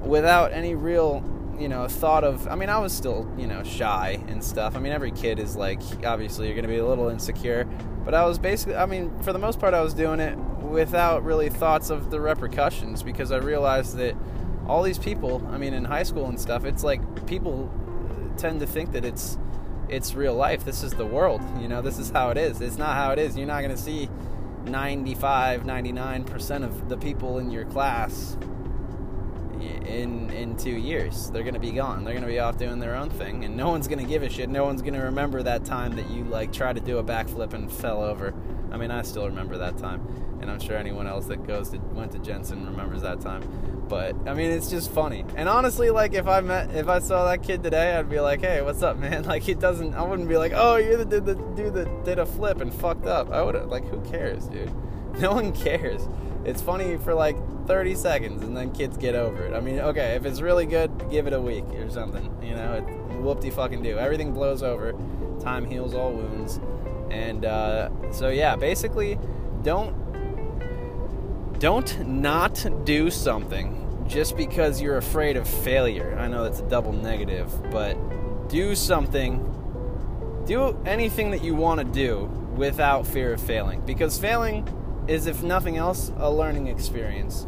without 0.00 0.52
any 0.52 0.76
real, 0.76 1.24
you 1.58 1.68
know, 1.68 1.88
thought 1.88 2.22
of 2.22 2.46
I 2.46 2.54
mean, 2.54 2.68
I 2.68 2.78
was 2.78 2.92
still, 2.92 3.28
you 3.36 3.48
know, 3.48 3.64
shy 3.64 4.22
and 4.28 4.44
stuff. 4.44 4.76
I 4.76 4.78
mean, 4.78 4.92
every 4.92 5.10
kid 5.10 5.40
is 5.40 5.56
like 5.56 5.80
obviously 6.04 6.46
you're 6.46 6.54
going 6.54 6.62
to 6.62 6.72
be 6.72 6.78
a 6.78 6.86
little 6.86 7.08
insecure, 7.08 7.64
but 8.04 8.14
I 8.14 8.26
was 8.26 8.38
basically 8.38 8.76
I 8.76 8.86
mean, 8.86 9.10
for 9.24 9.32
the 9.32 9.40
most 9.40 9.58
part 9.58 9.74
I 9.74 9.80
was 9.80 9.92
doing 9.92 10.20
it 10.20 10.38
without 10.38 11.24
really 11.24 11.50
thoughts 11.50 11.90
of 11.90 12.12
the 12.12 12.20
repercussions 12.20 13.02
because 13.02 13.32
I 13.32 13.38
realized 13.38 13.96
that 13.96 14.14
all 14.68 14.84
these 14.84 14.98
people, 14.98 15.44
I 15.50 15.58
mean, 15.58 15.74
in 15.74 15.84
high 15.84 16.04
school 16.04 16.26
and 16.26 16.40
stuff, 16.40 16.64
it's 16.64 16.84
like 16.84 17.26
people 17.26 17.68
tend 18.36 18.60
to 18.60 18.66
think 18.68 18.92
that 18.92 19.04
it's 19.04 19.36
it's 19.88 20.14
real 20.14 20.34
life. 20.34 20.64
This 20.64 20.82
is 20.82 20.92
the 20.92 21.06
world. 21.06 21.42
You 21.60 21.68
know, 21.68 21.82
this 21.82 21.98
is 21.98 22.10
how 22.10 22.30
it 22.30 22.38
is. 22.38 22.60
It's 22.60 22.78
not 22.78 22.96
how 22.96 23.12
it 23.12 23.18
is. 23.18 23.36
You're 23.36 23.46
not 23.46 23.62
going 23.62 23.74
to 23.74 23.82
see 23.82 24.08
95, 24.64 25.62
99% 25.64 26.64
of 26.64 26.88
the 26.88 26.96
people 26.96 27.38
in 27.38 27.50
your 27.50 27.64
class 27.64 28.36
in 29.86 30.30
in 30.30 30.56
2 30.56 30.70
years. 30.70 31.30
They're 31.30 31.42
going 31.42 31.54
to 31.54 31.60
be 31.60 31.72
gone. 31.72 32.04
They're 32.04 32.14
going 32.14 32.24
to 32.24 32.30
be 32.30 32.38
off 32.38 32.56
doing 32.58 32.78
their 32.78 32.96
own 32.96 33.10
thing 33.10 33.44
and 33.44 33.56
no 33.56 33.68
one's 33.68 33.86
going 33.88 33.98
to 33.98 34.04
give 34.04 34.22
a 34.22 34.28
shit. 34.28 34.48
No 34.48 34.64
one's 34.64 34.82
going 34.82 34.94
to 34.94 35.00
remember 35.00 35.42
that 35.42 35.64
time 35.64 35.96
that 35.96 36.10
you 36.10 36.24
like 36.24 36.52
tried 36.52 36.76
to 36.76 36.80
do 36.80 36.98
a 36.98 37.04
backflip 37.04 37.52
and 37.54 37.70
fell 37.70 38.02
over. 38.02 38.34
I 38.72 38.76
mean, 38.76 38.90
I 38.90 39.02
still 39.02 39.26
remember 39.26 39.58
that 39.58 39.76
time, 39.76 40.00
and 40.40 40.50
I'm 40.50 40.58
sure 40.58 40.76
anyone 40.76 41.06
else 41.06 41.26
that 41.26 41.46
goes 41.46 41.68
to 41.70 41.78
went 41.78 42.12
to 42.12 42.18
Jensen 42.18 42.64
remembers 42.64 43.02
that 43.02 43.20
time. 43.20 43.42
But 43.88 44.16
I 44.26 44.34
mean, 44.34 44.50
it's 44.50 44.70
just 44.70 44.90
funny. 44.90 45.24
And 45.36 45.48
honestly, 45.48 45.90
like 45.90 46.14
if 46.14 46.26
I 46.26 46.40
met, 46.40 46.74
if 46.74 46.88
I 46.88 46.98
saw 46.98 47.26
that 47.26 47.42
kid 47.42 47.62
today, 47.62 47.94
I'd 47.96 48.08
be 48.08 48.20
like, 48.20 48.40
"Hey, 48.40 48.62
what's 48.62 48.82
up, 48.82 48.96
man?" 48.96 49.24
Like 49.32 49.42
he 49.42 49.54
doesn't. 49.54 49.94
I 49.94 50.02
wouldn't 50.02 50.28
be 50.28 50.36
like, 50.36 50.52
"Oh, 50.54 50.76
you're 50.76 50.96
the 50.96 51.04
dude 51.04 51.26
that 51.26 51.56
dude 51.56 51.74
that 51.74 52.04
did 52.04 52.18
a 52.18 52.26
flip 52.26 52.60
and 52.60 52.72
fucked 52.72 53.06
up." 53.06 53.30
I 53.30 53.42
would 53.42 53.54
like, 53.66 53.86
who 53.88 54.00
cares, 54.10 54.46
dude? 54.46 54.70
No 55.20 55.32
one 55.32 55.52
cares. 55.52 56.08
It's 56.46 56.62
funny 56.62 56.96
for 56.96 57.12
like 57.12 57.36
30 57.66 57.94
seconds, 57.96 58.42
and 58.42 58.56
then 58.56 58.72
kids 58.72 58.96
get 58.96 59.14
over 59.14 59.44
it. 59.44 59.52
I 59.52 59.60
mean, 59.60 59.78
okay, 59.78 60.14
if 60.14 60.24
it's 60.24 60.40
really 60.40 60.64
good, 60.64 60.90
give 61.10 61.26
it 61.26 61.34
a 61.34 61.40
week 61.40 61.66
or 61.74 61.90
something. 61.90 62.34
You 62.42 62.54
know, 62.54 62.72
it, 62.74 62.82
whoop 63.20 63.40
de 63.40 63.50
fucking 63.50 63.82
do. 63.82 63.98
Everything 63.98 64.32
blows 64.32 64.62
over. 64.62 64.94
Time 65.40 65.66
heals 65.66 65.92
all 65.92 66.12
wounds. 66.12 66.60
And 67.10 67.44
uh, 67.44 67.90
so 68.10 68.30
yeah, 68.30 68.56
basically, 68.56 69.18
don't 69.62 69.94
don't 71.62 72.04
not 72.08 72.66
do 72.84 73.08
something 73.08 74.04
just 74.08 74.36
because 74.36 74.82
you're 74.82 74.96
afraid 74.96 75.36
of 75.36 75.46
failure. 75.46 76.18
I 76.18 76.26
know 76.26 76.42
that's 76.42 76.58
a 76.58 76.68
double 76.68 76.92
negative, 76.92 77.48
but 77.70 77.94
do 78.48 78.74
something, 78.74 79.38
do 80.44 80.76
anything 80.84 81.30
that 81.30 81.44
you 81.44 81.54
want 81.54 81.78
to 81.78 81.84
do 81.84 82.24
without 82.56 83.06
fear 83.06 83.34
of 83.34 83.40
failing. 83.40 83.80
Because 83.82 84.18
failing 84.18 84.66
is, 85.06 85.28
if 85.28 85.44
nothing 85.44 85.76
else, 85.76 86.10
a 86.16 86.28
learning 86.28 86.66
experience. 86.66 87.46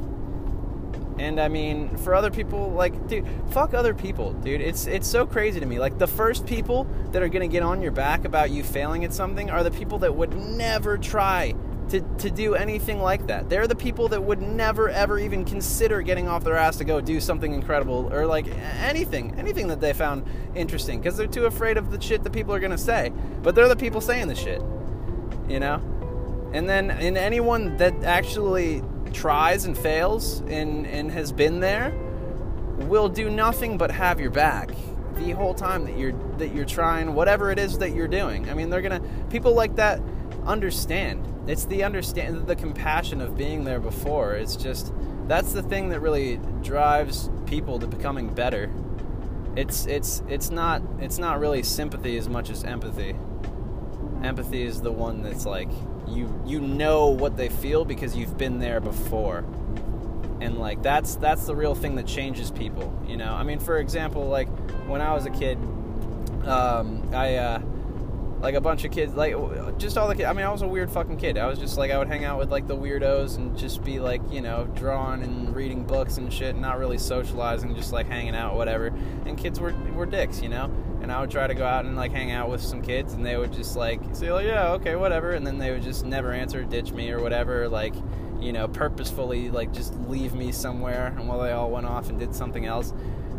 And 1.18 1.40
I 1.40 1.48
mean, 1.48 1.96
for 1.96 2.14
other 2.14 2.30
people, 2.30 2.70
like, 2.70 3.08
dude, 3.08 3.26
fuck 3.50 3.74
other 3.74 3.94
people, 3.94 4.32
dude. 4.32 4.60
It's 4.60 4.86
it's 4.86 5.08
so 5.08 5.26
crazy 5.26 5.58
to 5.58 5.66
me. 5.66 5.80
Like, 5.80 5.98
the 5.98 6.06
first 6.06 6.46
people 6.46 6.86
that 7.10 7.20
are 7.20 7.28
gonna 7.28 7.48
get 7.48 7.64
on 7.64 7.82
your 7.82 7.90
back 7.92 8.24
about 8.24 8.52
you 8.52 8.62
failing 8.62 9.04
at 9.04 9.12
something 9.12 9.50
are 9.50 9.64
the 9.64 9.72
people 9.72 9.98
that 9.98 10.14
would 10.14 10.36
never 10.36 10.98
try 10.98 11.52
to, 11.90 12.00
to 12.18 12.30
do 12.30 12.54
anything 12.54 13.00
like 13.00 13.26
that. 13.26 13.48
They're 13.48 13.66
the 13.66 13.76
people 13.76 14.08
that 14.08 14.22
would 14.22 14.40
never 14.40 14.88
ever 14.88 15.18
even 15.18 15.44
consider 15.44 16.02
getting 16.02 16.28
off 16.28 16.44
their 16.44 16.56
ass 16.56 16.76
to 16.78 16.84
go 16.84 17.00
do 17.00 17.20
something 17.20 17.52
incredible 17.52 18.12
or 18.12 18.26
like 18.26 18.46
anything, 18.80 19.34
anything 19.38 19.68
that 19.68 19.80
they 19.80 19.92
found 19.92 20.26
interesting 20.54 21.00
because 21.00 21.16
they're 21.16 21.26
too 21.26 21.46
afraid 21.46 21.76
of 21.76 21.90
the 21.90 22.00
shit 22.00 22.22
that 22.24 22.32
people 22.32 22.54
are 22.54 22.60
going 22.60 22.70
to 22.70 22.78
say. 22.78 23.12
But 23.42 23.54
they're 23.54 23.68
the 23.68 23.76
people 23.76 24.00
saying 24.00 24.28
the 24.28 24.34
shit, 24.34 24.62
you 25.48 25.60
know? 25.60 25.76
And 26.52 26.68
then 26.68 26.90
in 26.90 27.16
anyone 27.16 27.76
that 27.78 28.04
actually 28.04 28.82
tries 29.12 29.64
and 29.64 29.76
fails 29.76 30.40
and, 30.48 30.86
and 30.86 31.10
has 31.10 31.32
been 31.32 31.60
there 31.60 31.92
will 32.78 33.08
do 33.08 33.30
nothing 33.30 33.78
but 33.78 33.90
have 33.90 34.20
your 34.20 34.30
back 34.30 34.70
the 35.16 35.30
whole 35.32 35.54
time 35.54 35.84
that 35.84 35.96
you're 35.96 36.12
that 36.38 36.52
you're 36.54 36.64
trying 36.64 37.14
whatever 37.14 37.50
it 37.50 37.58
is 37.58 37.78
that 37.78 37.92
you're 37.92 38.08
doing. 38.08 38.50
I 38.50 38.54
mean, 38.54 38.70
they're 38.70 38.82
gonna 38.82 39.00
people 39.30 39.54
like 39.54 39.76
that 39.76 40.00
understand. 40.44 41.24
It's 41.46 41.66
the 41.66 41.84
understand 41.84 42.46
the 42.46 42.56
compassion 42.56 43.20
of 43.20 43.36
being 43.36 43.64
there 43.64 43.80
before. 43.80 44.34
It's 44.34 44.56
just 44.56 44.92
that's 45.26 45.52
the 45.52 45.62
thing 45.62 45.90
that 45.90 46.00
really 46.00 46.40
drives 46.62 47.30
people 47.46 47.78
to 47.78 47.86
becoming 47.86 48.32
better. 48.32 48.70
It's 49.56 49.86
it's 49.86 50.22
it's 50.28 50.50
not 50.50 50.82
it's 51.00 51.18
not 51.18 51.40
really 51.40 51.62
sympathy 51.62 52.16
as 52.16 52.28
much 52.28 52.50
as 52.50 52.64
empathy. 52.64 53.14
Empathy 54.22 54.62
is 54.62 54.80
the 54.80 54.92
one 54.92 55.22
that's 55.22 55.44
like 55.44 55.68
you 56.08 56.42
you 56.46 56.60
know 56.60 57.08
what 57.08 57.36
they 57.36 57.48
feel 57.48 57.84
because 57.84 58.16
you've 58.16 58.36
been 58.36 58.58
there 58.58 58.80
before 58.80 59.44
and 60.40 60.58
like 60.58 60.82
that's 60.82 61.16
that's 61.16 61.46
the 61.46 61.54
real 61.54 61.74
thing 61.74 61.94
that 61.96 62.06
changes 62.06 62.50
people 62.50 62.92
you 63.06 63.16
know 63.16 63.32
i 63.32 63.42
mean 63.42 63.58
for 63.58 63.78
example 63.78 64.26
like 64.26 64.48
when 64.86 65.00
i 65.00 65.12
was 65.14 65.24
a 65.26 65.30
kid 65.30 65.56
um, 66.46 67.08
i 67.14 67.36
uh, 67.36 67.58
like 68.44 68.54
a 68.54 68.60
bunch 68.60 68.84
of 68.84 68.92
kids 68.92 69.14
like 69.14 69.34
just 69.78 69.96
all 69.96 70.06
the 70.06 70.14
kids 70.14 70.28
i 70.28 70.32
mean 70.34 70.44
i 70.44 70.50
was 70.50 70.60
a 70.60 70.68
weird 70.68 70.90
fucking 70.90 71.16
kid. 71.16 71.38
I 71.38 71.46
was 71.46 71.58
just 71.58 71.78
like 71.78 71.90
i 71.90 71.98
would 71.98 72.08
hang 72.08 72.24
out 72.24 72.38
with 72.38 72.50
like 72.50 72.66
the 72.68 72.76
weirdos 72.76 73.38
and 73.38 73.56
just 73.56 73.82
be 73.82 73.98
like 73.98 74.20
you 74.30 74.42
know 74.42 74.68
drawing 74.74 75.22
and 75.22 75.56
reading 75.56 75.82
books 75.82 76.18
and 76.18 76.30
shit 76.30 76.50
and 76.50 76.60
not 76.60 76.78
really 76.78 76.98
socializing 76.98 77.74
just 77.74 77.90
like 77.92 78.06
hanging 78.06 78.36
out 78.36 78.54
whatever. 78.54 78.88
And 79.24 79.38
kids 79.38 79.58
were 79.58 79.72
were 79.94 80.06
dicks 80.06 80.42
you 80.42 80.50
know? 80.50 80.70
And 81.00 81.10
I 81.10 81.20
would 81.20 81.30
try 81.30 81.46
to 81.46 81.54
go 81.54 81.64
out 81.66 81.86
and 81.86 81.96
like 81.96 82.12
hang 82.12 82.30
out 82.30 82.48
with 82.50 82.62
some 82.62 82.80
kids, 82.80 83.12
and 83.12 83.24
they 83.26 83.36
would 83.36 83.52
just 83.52 83.76
like 83.76 84.00
say, 84.14 84.32
like, 84.32 84.46
yeah, 84.46 84.72
okay, 84.72 84.96
whatever," 84.96 85.32
and 85.32 85.46
then 85.46 85.58
they 85.58 85.70
would 85.70 85.82
just 85.82 86.02
never 86.06 86.32
answer, 86.32 86.64
ditch 86.64 86.92
me 86.92 87.10
or 87.10 87.20
whatever, 87.20 87.68
like 87.68 87.94
you 88.40 88.54
know, 88.54 88.68
purposefully 88.68 89.50
like 89.50 89.70
just 89.70 89.94
leave 90.08 90.34
me 90.34 90.50
somewhere, 90.50 91.08
and 91.08 91.28
while 91.28 91.40
they 91.40 91.52
all 91.52 91.70
went 91.70 91.84
off 91.84 92.08
and 92.08 92.18
did 92.18 92.34
something 92.34 92.64
else, 92.64 92.94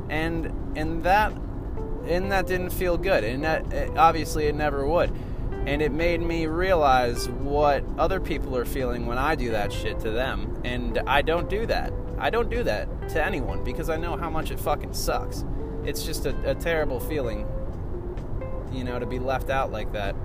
and 0.09 0.45
and 0.75 1.03
that 1.03 1.33
and 2.07 2.31
that 2.31 2.47
didn't 2.47 2.71
feel 2.71 2.97
good, 2.97 3.23
and 3.23 3.43
that 3.43 3.71
it, 3.71 3.97
obviously 3.97 4.45
it 4.45 4.55
never 4.55 4.87
would, 4.87 5.11
and 5.65 5.81
it 5.81 5.91
made 5.91 6.21
me 6.21 6.47
realize 6.47 7.29
what 7.29 7.83
other 7.97 8.19
people 8.19 8.55
are 8.55 8.65
feeling 8.65 9.05
when 9.05 9.17
I 9.17 9.35
do 9.35 9.51
that 9.51 9.71
shit 9.71 9.99
to 10.01 10.11
them, 10.11 10.61
and 10.63 10.99
I 11.07 11.21
don't 11.21 11.49
do 11.49 11.65
that. 11.67 11.93
I 12.17 12.29
don't 12.29 12.49
do 12.49 12.63
that 12.63 13.09
to 13.09 13.23
anyone 13.23 13.63
because 13.63 13.89
I 13.89 13.97
know 13.97 14.15
how 14.15 14.29
much 14.29 14.51
it 14.51 14.59
fucking 14.59 14.93
sucks. 14.93 15.43
It's 15.83 16.03
just 16.03 16.25
a, 16.25 16.49
a 16.49 16.55
terrible 16.55 16.99
feeling, 16.99 17.47
you 18.71 18.83
know, 18.83 18.99
to 18.99 19.05
be 19.05 19.19
left 19.19 19.49
out 19.49 19.71
like 19.71 19.91
that 19.93 20.15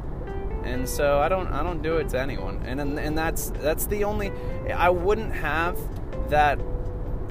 and 0.64 0.88
so 0.88 1.18
I 1.18 1.28
don't 1.28 1.48
I 1.48 1.62
don't 1.62 1.82
do 1.82 1.96
it 1.96 2.08
to 2.10 2.20
anyone, 2.20 2.60
and 2.64 2.80
and 2.80 3.16
that's 3.16 3.50
that's 3.50 3.86
the 3.86 4.04
only 4.04 4.30
I 4.72 4.90
wouldn't 4.90 5.32
have 5.32 5.78
that 6.28 6.58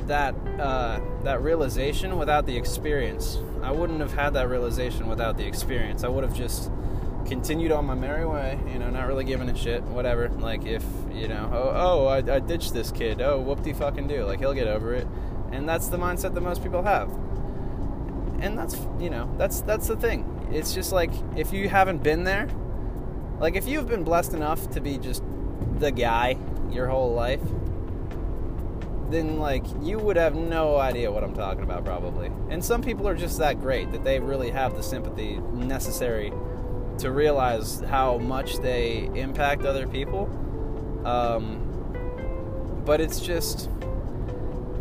that 0.08 0.36
uh, 0.60 1.00
that 1.24 1.42
realization 1.42 2.18
without 2.18 2.46
the 2.46 2.58
experience. 2.58 3.40
I 3.64 3.72
wouldn't 3.72 4.00
have 4.00 4.14
had 4.14 4.34
that 4.34 4.50
realization 4.50 5.08
without 5.08 5.38
the 5.38 5.46
experience. 5.46 6.04
I 6.04 6.08
would 6.08 6.24
have 6.24 6.36
just 6.36 6.72
continued 7.28 7.72
on 7.72 7.86
my 7.86 7.96
merry 7.96 8.26
way, 8.26 8.60
you 8.72 8.80
know, 8.80 8.90
not 8.90 9.08
really 9.08 9.24
giving 9.24 9.50
a 9.50 9.56
shit, 9.56 9.84
whatever. 9.84 10.30
Like 10.30 10.66
if 10.66 10.84
you 11.14 11.28
know, 11.28 11.50
oh, 11.54 11.72
oh 11.76 12.08
I, 12.08 12.18
I 12.18 12.40
ditched 12.40 12.74
this 12.74 12.92
kid. 12.92 13.22
Oh, 13.22 13.40
whoop 13.40 13.62
de 13.64 13.74
fucking 13.74 14.08
do. 14.08 14.24
Like 14.26 14.40
he'll 14.40 14.54
get 14.54 14.68
over 14.68 14.94
it, 14.94 15.08
and 15.52 15.68
that's 15.68 15.88
the 15.88 15.98
mindset 15.98 16.34
that 16.34 16.42
most 16.42 16.64
people 16.64 16.84
have. 16.84 17.10
And 18.42 18.58
that's 18.58 18.78
you 19.00 19.10
know 19.10 19.34
that's 19.38 19.62
that's 19.62 19.88
the 19.88 19.98
thing. 19.98 20.50
It's 20.52 20.74
just 20.74 20.92
like 20.92 21.12
if 21.36 21.54
you 21.54 21.70
haven't 21.70 22.02
been 22.02 22.24
there, 22.24 22.48
like, 23.40 23.56
if 23.56 23.68
you've 23.68 23.88
been 23.88 24.04
blessed 24.04 24.34
enough 24.34 24.70
to 24.72 24.82
be 24.82 24.98
just 24.98 25.24
the 25.78 25.92
guy 25.92 26.38
your 26.70 26.88
whole 26.88 27.14
life, 27.14 27.42
then, 29.12 29.40
like, 29.40 29.64
you 29.82 29.98
would 30.00 30.18
have 30.18 30.36
no 30.36 30.78
idea 30.78 31.12
what 31.12 31.24
I'm 31.24 31.34
talking 31.34 31.64
about, 31.64 31.86
probably. 31.86 32.32
And 32.50 32.64
some 32.64 32.82
people 32.82 33.08
are 33.08 33.16
just 33.16 33.40
that 33.40 33.60
great 33.60 33.92
that 33.92 34.04
they 34.04 34.20
really 34.20 34.52
have 34.52 34.76
the 34.76 34.84
sympathy 34.84 35.38
necessary 35.54 36.32
to 37.00 37.12
realize 37.12 37.80
how 37.82 38.18
much 38.18 38.58
they 38.58 39.10
impact 39.16 39.64
other 39.64 39.88
people. 39.88 40.30
Um, 41.06 41.66
but 42.86 43.00
it's 43.02 43.20
just 43.20 43.70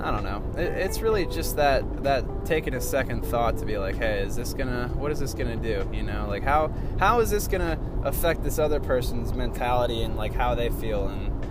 I 0.01 0.13
don't 0.13 0.23
know. 0.23 0.43
it's 0.57 1.01
really 1.01 1.27
just 1.27 1.57
that 1.57 2.05
that 2.05 2.47
taking 2.47 2.75
a 2.75 2.81
second 2.81 3.25
thought 3.25 3.59
to 3.59 3.67
be 3.67 3.79
like, 3.79 3.97
hey, 3.97 4.21
is 4.21 4.37
this 4.37 4.55
gonna? 4.55 4.89
What 4.95 5.11
is 5.11 5.19
this 5.19 5.35
gonna 5.35 5.57
do? 5.57 5.89
You 5.93 6.05
know, 6.05 6.27
like 6.29 6.45
how 6.45 6.73
how 7.01 7.19
is 7.21 7.31
this 7.31 7.49
gonna 7.49 7.79
affect 8.05 8.45
this 8.45 8.61
other 8.61 8.79
person's 8.79 9.33
mentality 9.33 10.03
and 10.03 10.17
like 10.17 10.33
how 10.33 10.55
they 10.55 10.71
feel 10.71 11.09
and 11.09 11.29
and 11.29 11.48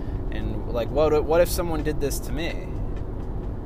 like 0.67 0.89
what 0.89 1.23
what 1.25 1.41
if 1.41 1.49
someone 1.49 1.84
did 1.84 1.99
this 1.99 2.19
to 2.19 2.32
me? 2.32 2.67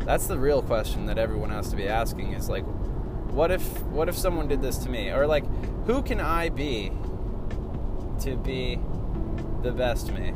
That's 0.05 0.27
the 0.27 0.37
real 0.37 0.61
question 0.61 1.05
that 1.07 1.17
everyone 1.17 1.49
has 1.49 1.69
to 1.69 1.75
be 1.75 1.87
asking. 1.87 2.33
Is 2.33 2.49
like, 2.49 2.65
what 3.31 3.51
if 3.51 3.83
what 3.83 4.09
if 4.09 4.17
someone 4.17 4.47
did 4.47 4.61
this 4.61 4.77
to 4.79 4.89
me? 4.89 5.09
Or 5.09 5.27
like, 5.27 5.45
who 5.85 6.01
can 6.01 6.19
I 6.19 6.49
be 6.49 6.91
to 8.21 8.35
be 8.35 8.79
the 9.61 9.71
best 9.71 10.11
me? 10.11 10.33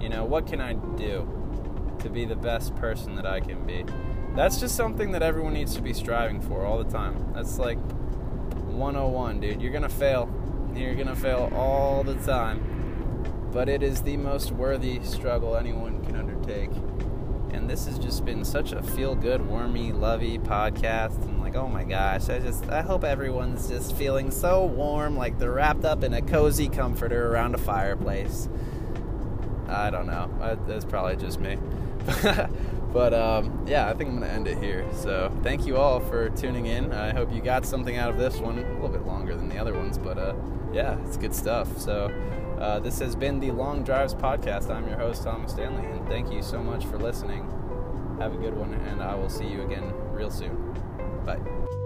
You 0.00 0.08
know, 0.08 0.24
what 0.24 0.46
can 0.46 0.60
I 0.60 0.74
do? 0.74 1.38
to 2.00 2.08
be 2.08 2.24
the 2.24 2.36
best 2.36 2.74
person 2.76 3.16
that 3.16 3.26
I 3.26 3.40
can 3.40 3.64
be. 3.66 3.84
That's 4.34 4.60
just 4.60 4.76
something 4.76 5.12
that 5.12 5.22
everyone 5.22 5.54
needs 5.54 5.74
to 5.76 5.82
be 5.82 5.92
striving 5.92 6.40
for 6.40 6.64
all 6.64 6.82
the 6.82 6.90
time. 6.90 7.32
That's 7.34 7.58
like 7.58 7.78
101, 7.78 9.40
dude. 9.40 9.60
You're 9.60 9.72
gonna 9.72 9.88
fail. 9.88 10.30
You're 10.74 10.94
gonna 10.94 11.16
fail 11.16 11.50
all 11.54 12.04
the 12.04 12.14
time. 12.14 12.77
But 13.52 13.68
it 13.68 13.82
is 13.82 14.02
the 14.02 14.16
most 14.16 14.52
worthy 14.52 15.00
struggle 15.02 15.56
anyone 15.56 16.04
can 16.04 16.16
undertake. 16.16 16.70
And 17.50 17.68
this 17.68 17.86
has 17.86 17.98
just 17.98 18.24
been 18.24 18.44
such 18.44 18.72
a 18.72 18.82
feel 18.82 19.14
good, 19.14 19.48
wormy, 19.48 19.92
lovey 19.92 20.38
podcast. 20.38 21.22
And 21.22 21.40
like, 21.40 21.54
oh 21.56 21.68
my 21.68 21.84
gosh, 21.84 22.28
I 22.28 22.38
just, 22.38 22.68
I 22.68 22.82
hope 22.82 23.04
everyone's 23.04 23.68
just 23.68 23.96
feeling 23.96 24.30
so 24.30 24.66
warm, 24.66 25.16
like 25.16 25.38
they're 25.38 25.52
wrapped 25.52 25.84
up 25.84 26.04
in 26.04 26.12
a 26.12 26.20
cozy 26.20 26.68
comforter 26.68 27.32
around 27.32 27.54
a 27.54 27.58
fireplace. 27.58 28.48
I 29.68 29.90
don't 29.90 30.06
know. 30.06 30.30
That's 30.66 30.84
probably 30.84 31.16
just 31.16 31.40
me. 31.40 31.58
but 32.92 33.12
um, 33.12 33.64
yeah, 33.66 33.88
I 33.88 33.94
think 33.94 34.10
I'm 34.10 34.18
going 34.18 34.28
to 34.28 34.34
end 34.34 34.48
it 34.48 34.58
here. 34.58 34.86
So 34.94 35.30
thank 35.42 35.66
you 35.66 35.76
all 35.76 36.00
for 36.00 36.30
tuning 36.30 36.66
in. 36.66 36.92
I 36.92 37.12
hope 37.12 37.32
you 37.32 37.40
got 37.40 37.66
something 37.66 37.96
out 37.96 38.10
of 38.10 38.18
this 38.18 38.38
one. 38.38 38.58
A 38.58 38.72
little 38.74 38.88
bit 38.88 39.06
longer 39.06 39.34
than 39.34 39.48
the 39.48 39.58
other 39.58 39.74
ones, 39.74 39.98
but 39.98 40.16
uh, 40.18 40.34
yeah, 40.72 40.98
it's 41.06 41.16
good 41.16 41.34
stuff. 41.34 41.78
So 41.78 42.10
uh, 42.60 42.80
this 42.80 42.98
has 42.98 43.14
been 43.14 43.40
the 43.40 43.50
Long 43.50 43.84
Drives 43.84 44.14
Podcast. 44.14 44.70
I'm 44.70 44.88
your 44.88 44.98
host, 44.98 45.22
Thomas 45.22 45.52
Stanley, 45.52 45.86
and 45.86 46.06
thank 46.08 46.32
you 46.32 46.42
so 46.42 46.62
much 46.62 46.84
for 46.86 46.98
listening. 46.98 47.48
Have 48.18 48.34
a 48.34 48.38
good 48.38 48.56
one, 48.56 48.74
and 48.74 49.02
I 49.02 49.14
will 49.14 49.28
see 49.28 49.46
you 49.46 49.62
again 49.62 49.92
real 50.12 50.30
soon. 50.30 50.74
Bye. 51.24 51.77